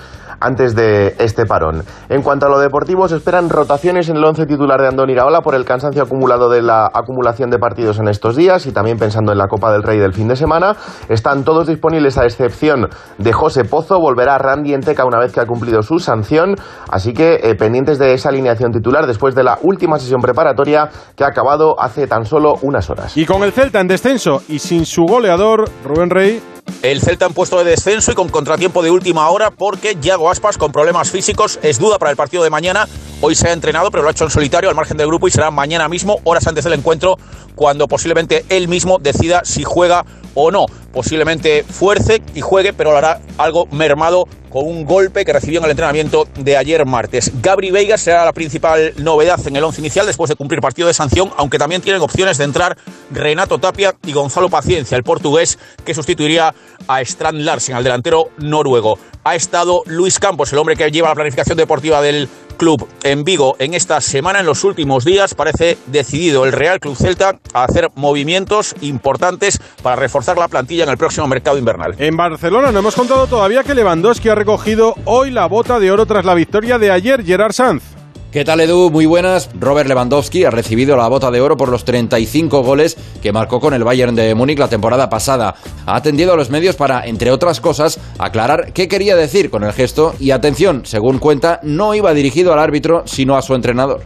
antes 0.44 0.74
de 0.74 1.14
este 1.18 1.46
parón. 1.46 1.82
En 2.08 2.22
cuanto 2.22 2.46
a 2.46 2.48
lo 2.48 2.58
deportivo, 2.58 3.08
se 3.08 3.16
esperan 3.16 3.48
rotaciones 3.48 4.08
en 4.08 4.16
el 4.16 4.24
once 4.24 4.46
titular 4.46 4.80
de 4.80 4.88
Andón 4.88 5.10
Iraola 5.10 5.40
por 5.40 5.54
el 5.54 5.64
cansancio 5.64 6.02
acumulado 6.02 6.50
de 6.50 6.60
la 6.60 6.90
acumulación 6.92 7.50
de 7.50 7.58
partidos 7.58 7.98
en 7.98 8.08
estos 8.08 8.36
días 8.36 8.66
y 8.66 8.72
también 8.72 8.98
pensando 8.98 9.32
en 9.32 9.38
la 9.38 9.48
Copa 9.48 9.72
del 9.72 9.82
Rey 9.82 9.98
del 9.98 10.12
fin 10.12 10.28
de 10.28 10.36
semana. 10.36 10.76
Están 11.08 11.44
todos 11.44 11.66
disponibles 11.66 12.18
a 12.18 12.24
excepción 12.24 12.88
de 13.18 13.32
José 13.32 13.64
Pozo, 13.64 13.98
volverá 13.98 14.36
Randy 14.38 14.74
Enteca 14.74 15.06
una 15.06 15.18
vez 15.18 15.32
que 15.32 15.40
ha 15.40 15.46
cumplido 15.46 15.82
su 15.82 15.98
sanción, 15.98 16.56
así 16.90 17.14
que 17.14 17.40
eh, 17.42 17.54
pendientes 17.54 17.98
de 17.98 18.12
esa 18.12 18.28
alineación 18.28 18.72
titular 18.72 19.06
después 19.06 19.34
de 19.34 19.44
la 19.44 19.58
última 19.62 19.98
sesión 19.98 20.20
preparatoria 20.20 20.90
que 21.16 21.24
ha 21.24 21.28
acabado 21.28 21.80
hace 21.80 22.06
tan 22.06 22.26
solo 22.26 22.54
unas 22.62 22.90
horas. 22.90 23.16
Y 23.16 23.24
con 23.24 23.42
el 23.42 23.52
Celta 23.52 23.80
en 23.80 23.88
descenso 23.88 24.42
y 24.48 24.58
sin 24.58 24.84
su 24.84 25.04
goleador, 25.04 25.64
Rubén 25.84 26.10
Rey, 26.10 26.42
el 26.82 27.00
Celta 27.00 27.26
en 27.26 27.32
puesto 27.32 27.58
de 27.58 27.64
descenso 27.64 28.12
y 28.12 28.14
con 28.14 28.28
contratiempo 28.28 28.82
de 28.82 28.90
última 28.90 29.28
hora 29.28 29.50
porque 29.50 29.96
Yago 30.00 30.30
Con 30.40 30.72
problemas 30.72 31.10
físicos 31.10 31.58
es 31.62 31.78
duda 31.78 31.98
para 31.98 32.10
el 32.10 32.16
partido 32.16 32.42
de 32.42 32.50
mañana. 32.50 32.86
Hoy 33.20 33.34
se 33.34 33.48
ha 33.48 33.52
entrenado 33.52 33.90
pero 33.90 34.02
lo 34.02 34.08
ha 34.08 34.12
hecho 34.12 34.24
en 34.24 34.30
solitario 34.30 34.68
al 34.68 34.74
margen 34.74 34.96
del 34.96 35.06
grupo 35.06 35.28
y 35.28 35.30
será 35.30 35.50
mañana 35.50 35.88
mismo, 35.88 36.18
horas 36.24 36.46
antes 36.46 36.64
del 36.64 36.74
encuentro, 36.74 37.16
cuando 37.54 37.86
posiblemente 37.86 38.44
él 38.48 38.68
mismo 38.68 38.98
decida 38.98 39.42
si 39.44 39.62
juega 39.62 40.04
o 40.34 40.50
no. 40.50 40.66
Posiblemente 40.92 41.62
fuerce 41.62 42.20
y 42.34 42.40
juegue, 42.40 42.72
pero 42.72 42.90
lo 42.90 42.98
hará 42.98 43.20
algo 43.38 43.66
mermado 43.70 44.24
con 44.54 44.68
un 44.68 44.84
golpe 44.84 45.24
que 45.24 45.32
recibió 45.32 45.58
en 45.58 45.64
el 45.64 45.72
entrenamiento 45.72 46.28
de 46.38 46.56
ayer 46.56 46.86
martes. 46.86 47.32
Gabri 47.42 47.72
Veiga 47.72 47.98
será 47.98 48.24
la 48.24 48.32
principal 48.32 48.94
novedad 48.98 49.44
en 49.48 49.56
el 49.56 49.64
once 49.64 49.80
inicial 49.80 50.06
después 50.06 50.28
de 50.28 50.36
cumplir 50.36 50.60
partido 50.60 50.86
de 50.86 50.94
sanción, 50.94 51.32
aunque 51.36 51.58
también 51.58 51.82
tienen 51.82 52.00
opciones 52.00 52.38
de 52.38 52.44
entrar 52.44 52.78
Renato 53.10 53.58
Tapia 53.58 53.96
y 54.06 54.12
Gonzalo 54.12 54.48
Paciencia, 54.48 54.96
el 54.96 55.02
portugués 55.02 55.58
que 55.84 55.92
sustituiría 55.92 56.54
a 56.86 57.00
Strand 57.00 57.40
Larsen, 57.40 57.74
al 57.74 57.82
delantero 57.82 58.28
noruego. 58.38 58.96
Ha 59.24 59.34
estado 59.34 59.82
Luis 59.86 60.20
Campos, 60.20 60.52
el 60.52 60.58
hombre 60.58 60.76
que 60.76 60.88
lleva 60.88 61.08
la 61.08 61.14
planificación 61.16 61.56
deportiva 61.56 62.00
del 62.00 62.28
club 62.54 62.88
en 63.02 63.24
Vigo 63.24 63.56
en 63.58 63.74
esta 63.74 64.00
semana, 64.00 64.40
en 64.40 64.46
los 64.46 64.64
últimos 64.64 65.04
días, 65.04 65.34
parece 65.34 65.76
decidido 65.86 66.44
el 66.44 66.52
Real 66.52 66.80
Club 66.80 66.96
Celta 66.96 67.38
a 67.52 67.64
hacer 67.64 67.90
movimientos 67.94 68.74
importantes 68.80 69.60
para 69.82 69.96
reforzar 69.96 70.38
la 70.38 70.48
plantilla 70.48 70.84
en 70.84 70.90
el 70.90 70.96
próximo 70.96 71.26
mercado 71.26 71.58
invernal. 71.58 71.94
En 71.98 72.16
Barcelona 72.16 72.72
no 72.72 72.78
hemos 72.78 72.94
contado 72.94 73.26
todavía 73.26 73.64
que 73.64 73.74
Lewandowski 73.74 74.28
ha 74.28 74.34
recogido 74.44 74.94
hoy 75.06 75.30
la 75.30 75.46
bota 75.46 75.80
de 75.80 75.90
oro 75.90 76.04
tras 76.04 76.26
la 76.26 76.34
victoria 76.34 76.78
de 76.78 76.90
ayer 76.90 77.24
Gerard 77.24 77.54
Sanz. 77.54 78.03
¿Qué 78.34 78.44
tal 78.44 78.58
Edu? 78.58 78.90
Muy 78.90 79.06
buenas. 79.06 79.48
Robert 79.60 79.88
Lewandowski 79.88 80.42
ha 80.42 80.50
recibido 80.50 80.96
la 80.96 81.06
bota 81.06 81.30
de 81.30 81.40
oro 81.40 81.56
por 81.56 81.68
los 81.68 81.84
35 81.84 82.64
goles 82.64 82.96
que 83.22 83.30
marcó 83.30 83.60
con 83.60 83.74
el 83.74 83.84
Bayern 83.84 84.16
de 84.16 84.34
Múnich 84.34 84.58
la 84.58 84.66
temporada 84.66 85.08
pasada. 85.08 85.54
Ha 85.86 85.94
atendido 85.94 86.32
a 86.32 86.36
los 86.36 86.50
medios 86.50 86.74
para, 86.74 87.06
entre 87.06 87.30
otras 87.30 87.60
cosas, 87.60 88.00
aclarar 88.18 88.72
qué 88.72 88.88
quería 88.88 89.14
decir 89.14 89.50
con 89.50 89.62
el 89.62 89.72
gesto 89.72 90.16
y 90.18 90.32
atención, 90.32 90.84
según 90.84 91.20
cuenta, 91.20 91.60
no 91.62 91.94
iba 91.94 92.12
dirigido 92.12 92.52
al 92.52 92.58
árbitro 92.58 93.04
sino 93.06 93.36
a 93.36 93.42
su 93.42 93.54
entrenador. 93.54 94.02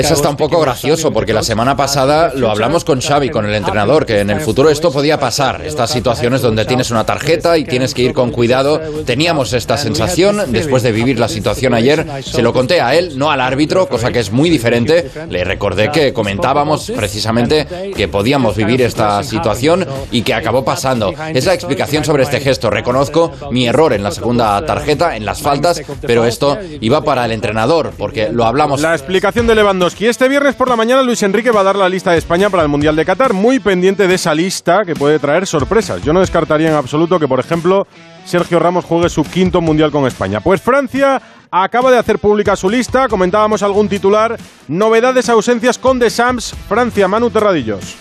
Es 0.00 0.10
hasta 0.10 0.30
un 0.30 0.36
poco 0.36 0.58
gracioso 0.62 1.12
porque 1.12 1.34
la 1.34 1.42
semana 1.42 1.76
pasada 1.76 2.32
lo 2.34 2.50
hablamos 2.50 2.84
con 2.84 3.02
Xavi, 3.02 3.28
con 3.28 3.44
el 3.44 3.54
entrenador, 3.54 4.06
que 4.06 4.20
en 4.20 4.30
el 4.30 4.40
futuro 4.40 4.70
esto 4.70 4.90
podía 4.90 5.20
pasar. 5.20 5.60
Estas 5.62 5.90
situaciones 5.90 6.40
donde 6.40 6.64
tienes 6.64 6.90
una 6.90 7.04
tarjeta 7.04 7.58
y 7.58 7.64
tienes 7.64 7.92
que 7.92 8.00
ir 8.00 8.14
con 8.14 8.30
cuidado. 8.30 8.80
Teníamos 9.04 9.52
esta 9.52 9.76
sensación 9.76 10.50
después 10.50 10.82
de 10.82 10.90
vivir 10.90 11.20
la 11.20 11.28
situación 11.28 11.73
ayer, 11.74 12.06
se 12.22 12.42
lo 12.42 12.52
conté 12.52 12.80
a 12.80 12.94
él, 12.94 13.18
no 13.18 13.30
al 13.30 13.40
árbitro, 13.40 13.88
cosa 13.88 14.10
que 14.10 14.20
es 14.20 14.30
muy 14.30 14.50
diferente. 14.50 15.10
Le 15.28 15.44
recordé 15.44 15.90
que 15.90 16.12
comentábamos 16.12 16.92
precisamente 16.94 17.92
que 17.96 18.08
podíamos 18.08 18.56
vivir 18.56 18.82
esta 18.82 19.22
situación 19.22 19.86
y 20.10 20.22
que 20.22 20.34
acabó 20.34 20.64
pasando. 20.64 21.12
Es 21.32 21.46
la 21.46 21.54
explicación 21.54 22.04
sobre 22.04 22.22
este 22.22 22.40
gesto. 22.40 22.70
Reconozco 22.70 23.32
mi 23.50 23.66
error 23.66 23.92
en 23.92 24.02
la 24.02 24.10
segunda 24.10 24.64
tarjeta, 24.64 25.16
en 25.16 25.24
las 25.24 25.42
faltas, 25.42 25.82
pero 26.00 26.24
esto 26.24 26.58
iba 26.80 27.02
para 27.02 27.24
el 27.24 27.32
entrenador, 27.32 27.92
porque 27.96 28.28
lo 28.30 28.44
hablamos. 28.44 28.80
La 28.80 28.94
explicación 28.94 29.46
de 29.46 29.54
Lewandowski. 29.54 30.06
Este 30.06 30.28
viernes 30.28 30.54
por 30.54 30.68
la 30.68 30.76
mañana 30.76 31.02
Luis 31.02 31.22
Enrique 31.22 31.50
va 31.50 31.60
a 31.60 31.64
dar 31.64 31.76
la 31.76 31.88
lista 31.88 32.12
de 32.12 32.18
España 32.18 32.50
para 32.50 32.62
el 32.62 32.68
Mundial 32.68 32.96
de 32.96 33.04
Qatar, 33.04 33.32
muy 33.32 33.58
pendiente 33.58 34.06
de 34.06 34.14
esa 34.14 34.34
lista 34.34 34.84
que 34.84 34.94
puede 34.94 35.18
traer 35.18 35.46
sorpresas. 35.46 36.02
Yo 36.02 36.12
no 36.12 36.20
descartaría 36.20 36.68
en 36.68 36.74
absoluto 36.74 37.18
que, 37.18 37.28
por 37.28 37.40
ejemplo, 37.40 37.86
Sergio 38.24 38.58
Ramos 38.58 38.84
juegue 38.84 39.08
su 39.08 39.22
quinto 39.24 39.60
Mundial 39.60 39.90
con 39.90 40.06
España. 40.06 40.40
Pues 40.40 40.60
Francia 40.60 41.20
acaba 41.62 41.90
de 41.92 41.98
hacer 41.98 42.18
pública 42.18 42.56
su 42.56 42.68
lista, 42.68 43.06
comentábamos 43.06 43.62
algún 43.62 43.88
titular, 43.88 44.36
novedades, 44.66 45.28
ausencias 45.28 45.78
con 45.78 46.00
The 46.00 46.10
Sams, 46.10 46.52
Francia, 46.68 47.06
Manu 47.06 47.30
Terradillos. 47.30 47.96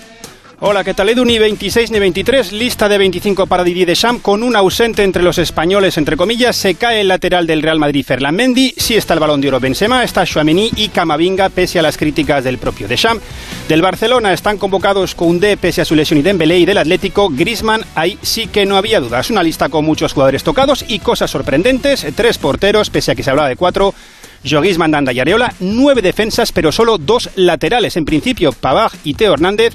Hola, 0.65 0.85
¿qué 0.85 0.93
tal? 0.93 1.09
Edu 1.09 1.25
ni 1.25 1.37
26 1.39 1.91
ni 1.91 1.99
23, 1.99 2.53
lista 2.53 2.87
de 2.87 2.97
25 2.97 3.47
para 3.47 3.65
Didier 3.65 3.85
Deschamps, 3.85 4.21
con 4.21 4.43
un 4.43 4.55
ausente 4.55 5.03
entre 5.03 5.21
los 5.21 5.37
españoles, 5.37 5.97
entre 5.97 6.15
comillas, 6.15 6.55
se 6.55 6.75
cae 6.75 7.01
el 7.01 7.09
lateral 7.09 7.45
del 7.45 7.61
Real 7.61 7.79
Madrid 7.79 8.05
Ferland 8.05 8.37
Mendy, 8.37 8.73
sí 8.77 8.95
está 8.95 9.13
el 9.13 9.19
balón 9.19 9.41
de 9.41 9.49
oro 9.49 9.59
Benzema, 9.59 10.05
está 10.05 10.25
Chouameni 10.25 10.71
y 10.77 10.87
Camavinga, 10.87 11.49
pese 11.49 11.79
a 11.79 11.81
las 11.81 11.97
críticas 11.97 12.45
del 12.45 12.59
propio 12.59 12.87
Deschamps. 12.87 13.21
Del 13.67 13.81
Barcelona 13.81 14.31
están 14.31 14.57
convocados 14.57 15.15
Koundé, 15.15 15.57
pese 15.57 15.81
a 15.81 15.85
su 15.85 15.95
lesión 15.95 16.21
y 16.21 16.23
Dembélé, 16.23 16.59
y 16.59 16.65
del 16.65 16.77
Atlético, 16.77 17.27
Griezmann, 17.29 17.83
ahí 17.93 18.17
sí 18.21 18.47
que 18.47 18.65
no 18.65 18.77
había 18.77 19.01
dudas. 19.01 19.29
Una 19.31 19.43
lista 19.43 19.67
con 19.67 19.83
muchos 19.83 20.13
jugadores 20.13 20.45
tocados 20.45 20.85
y 20.87 20.99
cosas 20.99 21.29
sorprendentes, 21.29 22.07
tres 22.15 22.37
porteros, 22.37 22.89
pese 22.89 23.11
a 23.11 23.15
que 23.15 23.23
se 23.23 23.31
hablaba 23.31 23.49
de 23.49 23.57
cuatro, 23.57 23.93
Joguis 24.49 24.77
Mandanda 24.77 25.11
y 25.11 25.19
Areola, 25.19 25.53
nueve 25.59 26.01
defensas, 26.01 26.53
pero 26.53 26.71
solo 26.71 26.97
dos 26.97 27.29
laterales. 27.35 27.97
En 27.97 28.05
principio, 28.05 28.53
Pavard 28.53 28.93
y 29.03 29.15
Teo 29.15 29.33
Hernández. 29.33 29.73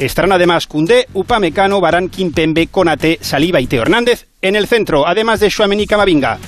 Estarán 0.00 0.32
además 0.32 0.66
Cundé, 0.66 1.06
Upamecano, 1.12 1.78
Barán, 1.78 2.08
Kimpembe, 2.08 2.68
Conate, 2.68 3.18
Saliba 3.20 3.60
y 3.60 3.66
Teo 3.66 3.82
Hernández. 3.82 4.28
En 4.40 4.56
el 4.56 4.66
centro, 4.66 5.06
además 5.06 5.40
de 5.40 5.50
Chouameni 5.50 5.86
Camavinga, 5.86 6.38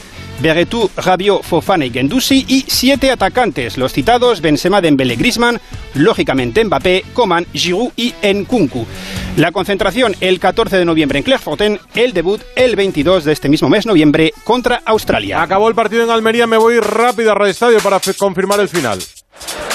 Beretú, 0.40 0.90
Rabiot, 0.96 1.42
Fofana 1.42 1.84
y 1.84 1.90
Gendusi 1.90 2.46
y 2.48 2.64
siete 2.66 3.10
atacantes, 3.10 3.76
los 3.76 3.92
citados 3.92 4.40
Benzema, 4.40 4.80
Dembélé, 4.80 5.16
Griezmann, 5.16 5.60
lógicamente 5.92 6.64
Mbappé, 6.64 7.04
Coman, 7.12 7.46
Giroud 7.52 7.92
y 7.94 8.14
Nkunku. 8.24 8.86
La 9.36 9.52
concentración 9.52 10.16
el 10.22 10.40
14 10.40 10.78
de 10.78 10.86
noviembre 10.86 11.18
en 11.18 11.24
Clairefontaine, 11.24 11.78
el 11.94 12.14
debut 12.14 12.40
el 12.56 12.74
22 12.74 13.24
de 13.24 13.32
este 13.32 13.50
mismo 13.50 13.68
mes 13.68 13.84
noviembre 13.84 14.32
contra 14.44 14.80
Australia. 14.86 15.42
Acabó 15.42 15.68
el 15.68 15.74
partido 15.74 16.02
en 16.02 16.10
Almería, 16.10 16.46
me 16.46 16.56
voy 16.56 16.80
rápido 16.80 17.32
a 17.32 17.34
Radio 17.34 17.50
Estadio 17.50 17.80
para 17.80 18.00
confirmar 18.18 18.60
el 18.60 18.70
final. 18.70 18.98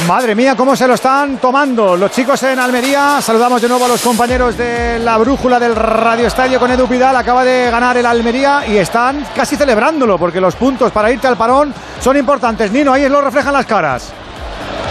Madre 0.08 0.36
mía, 0.36 0.56
cómo 0.56 0.76
se 0.76 0.88
lo 0.88 0.94
están 0.94 1.38
tomando 1.38 1.98
los 1.98 2.12
chicos 2.12 2.42
en 2.44 2.60
Almería. 2.60 3.20
Saludamos 3.22 3.62
de 3.62 3.68
nuevo 3.68 3.86
a 3.86 3.88
los 3.88 4.02
compañeros 4.02 4.58
de 4.58 5.00
la 5.00 5.18
brújula 5.18 5.60
del 5.60 5.76
Radio 5.76 6.28
Estadio 6.28 6.60
con 6.60 6.72
Edu 6.72 6.88
Pidal. 6.88 7.16
Acaba 7.16 7.44
de 7.44 7.70
ganar 7.72 7.98
el 7.98 8.06
Almería 8.06 8.64
y 8.68 8.78
están 8.78 9.26
casi 9.36 9.56
celebrándolo 9.56 10.18
porque 10.18 10.40
los 10.40 10.56
puntos 10.56 10.92
para 10.92 11.12
irte 11.12 11.28
al 11.28 11.36
parón 11.36 11.74
son 12.00 12.16
importantes. 12.16 12.72
Nino, 12.72 12.94
ahí 12.94 13.10
lo 13.10 13.22
reflejan 13.22 13.54
las 13.54 13.66
caras. 13.66 14.14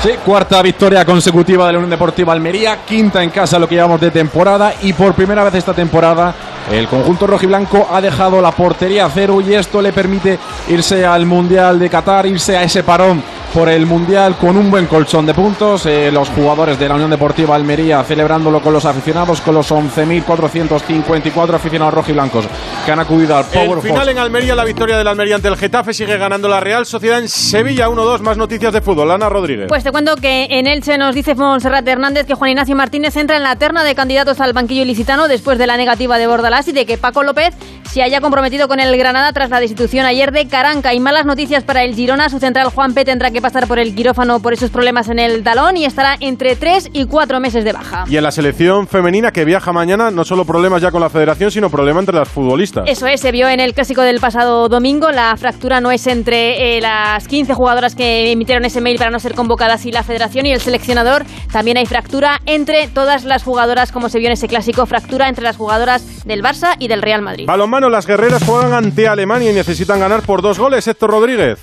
Sí, 0.03 0.11
cuarta 0.25 0.61
victoria 0.61 1.05
consecutiva 1.05 1.67
de 1.67 1.73
la 1.73 1.79
Unión 1.79 1.91
Deportiva 1.91 2.33
Almería, 2.33 2.85
quinta 2.85 3.23
en 3.23 3.31
casa 3.31 3.59
lo 3.59 3.69
que 3.69 3.77
llevamos 3.77 4.01
de 4.01 4.11
temporada 4.11 4.75
y 4.83 4.93
por 4.93 5.15
primera 5.15 5.43
vez 5.43 5.55
esta 5.55 5.73
temporada 5.73 6.35
el 6.71 6.87
conjunto 6.89 7.27
rojiblanco 7.27 7.89
ha 7.91 8.01
dejado 8.01 8.41
la 8.43 8.51
portería 8.53 9.07
a 9.07 9.11
cero 9.11 9.41
y 9.41 9.55
esto 9.55 9.81
le 9.81 9.93
permite 9.93 10.39
irse 10.69 11.07
al 11.07 11.25
Mundial 11.25 11.79
de 11.79 11.89
Qatar, 11.89 12.27
irse 12.27 12.57
a 12.57 12.63
ese 12.63 12.83
parón 12.83 13.23
por 13.57 13.71
el 13.71 13.87
Mundial 13.87 14.37
con 14.37 14.55
un 14.59 14.71
buen 14.71 14.85
colchón 14.85 15.25
de 15.25 15.33
puntos. 15.33 15.87
Eh, 15.87 16.13
los 16.13 16.29
jugadores 16.29 16.79
de 16.79 16.91
la 16.91 16.95
Unión 16.97 17.09
Deportiva 17.09 17.55
Almería 17.55 18.05
celebrándolo 18.05 18.61
con 18.61 18.75
los 18.75 18.85
aficionados, 18.85 19.41
con 19.41 19.55
los 19.55 19.73
11.454 19.73 21.55
aficionados 21.55 21.95
rojiblancos 21.95 22.45
que 22.85 22.93
han 22.93 23.01
acudido 23.01 23.35
al 23.35 23.47
Power 23.47 23.79
El 23.79 23.81
final 23.81 24.11
en 24.11 24.19
Almería, 24.19 24.55
la 24.55 24.65
victoria 24.65 24.99
del 24.99 25.09
Almería 25.09 25.37
ante 25.37 25.49
el 25.49 25.57
Getafe, 25.57 25.95
sigue 25.95 26.19
ganando 26.19 26.49
la 26.49 26.61
Real 26.61 26.85
Sociedad 26.85 27.19
en 27.19 27.31
Sevilla 27.31 27.89
1-2. 27.89 28.21
Más 28.21 28.37
noticias 28.37 28.75
de 28.75 28.83
fútbol. 28.83 29.11
Ana 29.11 29.31
Rodríguez. 29.31 29.69
Pues 29.69 29.83
te 29.83 29.91
cuento 29.91 30.17
que 30.17 30.49
en 30.51 30.67
Elche 30.67 30.99
nos 30.99 31.15
dice 31.15 31.35
Monserrat 31.35 31.89
Hernández 31.89 32.27
que 32.27 32.35
Juan 32.35 32.51
Ignacio 32.51 32.77
Martínez 32.77 33.17
entra 33.17 33.39
en 33.39 33.43
la 33.43 33.57
terna 33.57 33.85
de 33.85 33.95
candidatos 33.95 34.39
al 34.41 34.53
banquillo 34.53 34.83
ilicitano 34.83 35.29
después 35.29 35.57
de 35.57 35.67
la 35.67 35.79
negativa 35.79 36.19
de 36.19 36.27
Bordalás 36.27 36.69
y 36.69 36.73
de 36.73 36.85
que 36.85 36.99
Paco 36.99 37.23
López 37.23 37.55
se 37.91 38.03
haya 38.03 38.21
comprometido 38.21 38.69
con 38.69 38.81
el 38.81 38.95
Granada 38.99 39.33
tras 39.33 39.49
la 39.49 39.61
destitución 39.61 40.05
ayer 40.05 40.31
de 40.31 40.47
Caranca. 40.47 40.93
Y 40.93 41.01
malas 41.01 41.25
noticias 41.25 41.65
para 41.65 41.85
el 41.85 41.95
Girona. 41.95 42.29
Su 42.29 42.39
central 42.39 42.69
Juan 42.69 42.93
P 42.93 43.07
tendrá 43.07 43.31
que 43.31 43.46
pasar 43.47 43.69
por 43.69 43.79
el 43.79 43.95
quirófano 43.95 44.41
por 44.41 44.55
esos 44.55 44.71
problemas 44.71 45.09
en 45.09 45.21
el 45.21 45.45
talón 45.45 45.77
y 45.77 45.85
estará 45.85 46.17
entre 46.19 46.57
3 46.57 46.91
y 46.93 47.07
4 47.07 47.39
meses 47.39 47.63
de 47.63 47.73
baja. 47.73 48.05
Y 48.09 48.17
en 48.17 48.25
la 48.25 48.33
selección 48.33 48.89
femenina 48.89 49.31
que 49.31 49.45
viaja 49.45 49.73
mañana, 49.73 50.11
no 50.11 50.25
solo 50.25 50.45
problemas 50.45 50.83
ya 50.83 50.91
con 50.91 51.01
la 51.01 51.09
federación, 51.11 51.53
sino 51.53 51.71
problemas 51.71 52.03
entre 52.03 52.17
las 52.17 52.29
futbolistas. 52.29 52.89
Eso 52.89 53.07
es, 53.07 53.21
se 53.21 53.31
vio 53.31 53.49
en 53.49 53.61
el 53.61 53.73
clásico 53.73 54.03
del 54.03 54.19
pasado 54.19 54.69
domingo. 54.69 55.13
La 55.13 55.37
fractura 55.37 55.81
no 55.81 55.93
es 55.93 56.09
entre 56.09 56.77
eh, 56.77 56.81
las 56.81 57.29
15 57.29 57.55
jugadoras 57.55 57.95
que 57.95 58.33
emitieron 58.33 58.65
ese 58.65 58.81
mail 58.81 58.99
para 58.99 59.13
no 59.13 59.21
ser 59.21 59.35
convocadas 59.35 59.87
y 59.87 59.93
la 59.93 60.03
federación 60.03 60.45
y 60.47 60.51
el 60.51 60.61
seleccionador. 60.61 61.25
También 61.53 61.77
hay 61.77 61.87
fractura 61.87 62.41
entre 62.47 62.89
todas 62.89 63.23
las 63.23 63.45
jugadoras, 63.45 63.93
como 63.93 64.09
se 64.09 64.19
vio 64.19 64.27
en 64.27 64.33
ese 64.33 64.49
clásico, 64.49 64.87
fractura 64.87 65.29
entre 65.29 65.45
las 65.45 65.57
jugadoras 65.57 66.25
del 66.25 66.43
Barça 66.43 66.75
y 66.81 66.89
del 66.89 67.01
Real 67.01 67.23
Madrid. 67.23 67.47
Balonmano, 67.47 67.89
las 67.91 68.09
guerreras 68.09 68.43
juegan 68.43 68.73
ante 68.73 69.07
Alemania 69.07 69.53
y 69.53 69.55
necesitan 69.55 70.01
ganar 70.01 70.23
por 70.23 70.43
dos 70.43 70.59
goles. 70.59 70.89
Héctor 70.89 71.11
Rodríguez. 71.11 71.61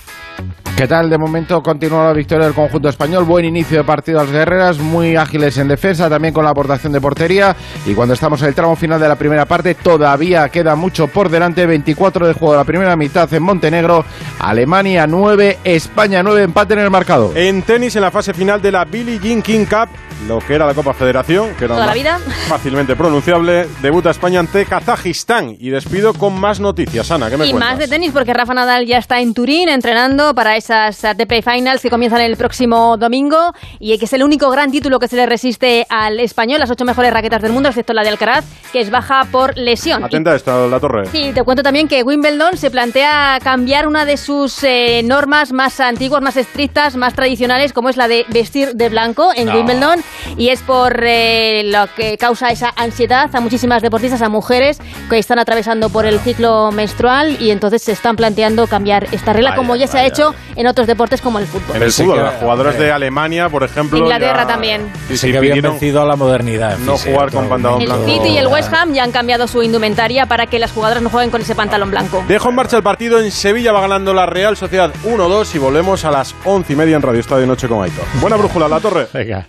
¿Qué 0.75 0.87
tal? 0.87 1.07
De 1.07 1.19
momento 1.19 1.61
continúa 1.61 2.05
la 2.07 2.13
victoria 2.13 2.45
del 2.45 2.55
conjunto 2.55 2.89
español. 2.89 3.25
Buen 3.25 3.45
inicio 3.45 3.77
de 3.77 3.83
partido 3.83 4.19
a 4.19 4.23
las 4.23 4.31
guerreras, 4.33 4.79
muy 4.79 5.15
ágiles 5.15 5.57
en 5.59 5.67
defensa, 5.67 6.09
también 6.09 6.33
con 6.33 6.43
la 6.43 6.49
aportación 6.49 6.91
de 6.91 6.99
portería. 6.99 7.55
Y 7.85 7.93
cuando 7.93 8.15
estamos 8.15 8.41
en 8.41 8.47
el 8.49 8.55
tramo 8.55 8.75
final 8.75 8.99
de 8.99 9.07
la 9.07 9.15
primera 9.15 9.45
parte, 9.45 9.75
todavía 9.75 10.49
queda 10.49 10.75
mucho 10.75 11.07
por 11.07 11.29
delante. 11.29 11.67
24 11.67 12.27
de 12.27 12.33
juego 12.33 12.53
de 12.53 12.57
la 12.57 12.65
primera 12.65 12.95
mitad 12.95 13.31
en 13.31 13.43
Montenegro. 13.43 14.03
Alemania 14.39 15.05
9, 15.05 15.59
España 15.63 16.23
9, 16.23 16.41
empate 16.41 16.73
en 16.73 16.79
el 16.79 16.89
marcado. 16.89 17.31
En 17.35 17.61
tenis, 17.61 17.95
en 17.95 18.01
la 18.01 18.11
fase 18.11 18.33
final 18.33 18.59
de 18.61 18.71
la 18.71 18.83
Billie 18.83 19.19
Jean 19.19 19.43
King 19.43 19.65
Cup, 19.65 19.89
lo 20.27 20.39
que 20.39 20.55
era 20.55 20.65
la 20.65 20.73
Copa 20.73 20.93
Federación, 20.93 21.53
que 21.57 21.65
era 21.65 21.75
¿Toda 21.75 21.85
la 21.85 21.93
vida? 21.93 22.19
fácilmente 22.47 22.95
pronunciable, 22.95 23.67
debuta 23.81 24.09
España 24.09 24.39
ante 24.39 24.65
Kazajistán. 24.65 25.55
Y 25.59 25.69
despido 25.69 26.13
con 26.13 26.33
más 26.39 26.59
noticias. 26.59 27.11
Ana, 27.11 27.29
¿qué 27.29 27.37
me 27.37 27.45
y 27.45 27.51
cuentas? 27.51 27.69
más 27.69 27.79
de 27.79 27.87
tenis 27.87 28.11
porque 28.11 28.33
Rafa 28.33 28.53
Nadal 28.53 28.85
ya 28.87 28.97
está 28.97 29.19
en 29.19 29.33
Turín 29.33 29.69
entrenando 29.69 30.33
para 30.33 30.55
esas 30.63 31.03
ATP 31.03 31.43
Finals 31.43 31.81
que 31.81 31.89
comienzan 31.89 32.21
el 32.21 32.37
próximo 32.37 32.95
domingo 32.95 33.53
y 33.79 33.97
que 33.97 34.05
es 34.05 34.13
el 34.13 34.23
único 34.23 34.49
gran 34.49 34.71
título 34.71 34.97
que 34.97 35.09
se 35.09 35.17
le 35.17 35.25
resiste 35.25 35.85
al 35.89 36.21
español, 36.21 36.59
las 36.59 36.71
ocho 36.71 36.85
mejores 36.85 37.11
raquetas 37.11 37.41
del 37.41 37.51
mundo, 37.51 37.67
excepto 37.67 37.91
la 37.93 38.01
de 38.03 38.09
Alcaraz, 38.09 38.45
que 38.71 38.79
es 38.79 38.89
baja 38.89 39.27
por 39.29 39.57
lesión. 39.57 40.03
Atenta 40.05 40.31
a 40.31 40.35
esta, 40.35 40.65
la 40.67 40.79
torre. 40.79 41.05
Sí, 41.07 41.31
te 41.33 41.43
cuento 41.43 41.63
también 41.63 41.89
que 41.89 42.01
Wimbledon 42.03 42.55
se 42.55 42.71
plantea 42.71 43.39
cambiar 43.43 43.87
una 43.87 44.05
de 44.05 44.15
sus 44.15 44.63
eh, 44.63 45.01
normas 45.03 45.51
más 45.51 45.81
antiguas, 45.81 46.21
más 46.21 46.37
estrictas, 46.37 46.95
más 46.95 47.13
tradicionales, 47.13 47.73
como 47.73 47.89
es 47.89 47.97
la 47.97 48.07
de 48.07 48.25
vestir 48.29 48.73
de 48.75 48.87
blanco 48.87 49.31
en 49.35 49.47
No. 49.47 49.55
Wimbledon, 49.55 50.01
y 50.37 50.49
es 50.49 50.61
por 50.61 51.03
eh, 51.03 51.63
lo 51.65 51.87
que 51.95 52.17
causa 52.17 52.51
esa 52.51 52.73
ansiedad 52.77 53.29
a 53.35 53.41
muchísimas 53.41 53.81
deportistas, 53.81 54.21
a 54.21 54.29
mujeres 54.29 54.79
que 55.09 55.17
están 55.17 55.39
atravesando 55.39 55.89
por 55.89 56.05
el 56.05 56.19
ciclo 56.19 56.71
menstrual 56.71 57.37
y 57.41 57.51
entonces 57.51 57.81
se 57.81 57.91
están 57.91 58.15
planteando 58.15 58.67
cambiar 58.67 59.07
esta 59.11 59.33
regla, 59.33 59.49
Vaya, 59.51 59.57
como 59.57 59.75
ya 59.75 59.87
se 59.87 59.97
ha 59.97 60.05
hecho 60.05 60.33
en 60.55 60.67
otros 60.67 60.87
deportes 60.87 61.21
como 61.21 61.39
el 61.39 61.45
fútbol. 61.47 61.75
En 61.75 61.83
el 61.83 61.91
fútbol, 61.91 62.17
las 62.23 62.35
jugadoras 62.35 62.77
de 62.77 62.91
Alemania, 62.91 63.49
por 63.49 63.63
ejemplo. 63.63 63.97
Inglaterra 63.99 64.41
ya- 64.41 64.47
también. 64.47 64.91
Sí, 65.07 65.17
Sí 65.17 65.17
sí, 65.27 65.31
que 65.31 65.37
habían 65.37 65.61
vencido 65.61 66.01
a 66.01 66.05
la 66.05 66.15
modernidad. 66.15 66.77
no 66.79 66.97
jugar 66.97 67.31
con 67.31 67.47
pantalón 67.49 67.81
El 67.81 67.87
blanco. 67.87 68.05
City 68.05 68.29
y 68.29 68.37
el 68.37 68.47
West 68.47 68.73
Ham 68.73 68.93
ya 68.93 69.03
han 69.03 69.11
cambiado 69.11 69.47
su 69.47 69.63
indumentaria 69.63 70.25
para 70.25 70.45
que 70.47 70.59
las 70.59 70.71
jugadoras 70.71 71.01
no 71.03 71.09
jueguen 71.09 71.31
con 71.31 71.41
ese 71.41 71.55
pantalón 71.55 71.89
blanco. 71.91 72.23
Dejo 72.27 72.49
en 72.49 72.55
marcha 72.55 72.77
el 72.77 72.83
partido 72.83 73.19
en 73.19 73.31
Sevilla, 73.31 73.71
va 73.71 73.81
ganando 73.81 74.13
la 74.13 74.25
Real 74.25 74.55
Sociedad 74.57 74.91
1-2 75.03 75.55
y 75.55 75.57
volvemos 75.59 76.05
a 76.05 76.11
las 76.11 76.35
11 76.45 76.73
y 76.73 76.75
media 76.75 76.95
en 76.95 77.01
Radio 77.01 77.19
Estadio 77.19 77.45
Noche 77.45 77.67
con 77.67 77.83
Aitor. 77.83 78.05
Buena 78.21 78.35
brújula, 78.37 78.67
la 78.67 78.79
torre. 78.79 79.07
Venga. 79.13 79.47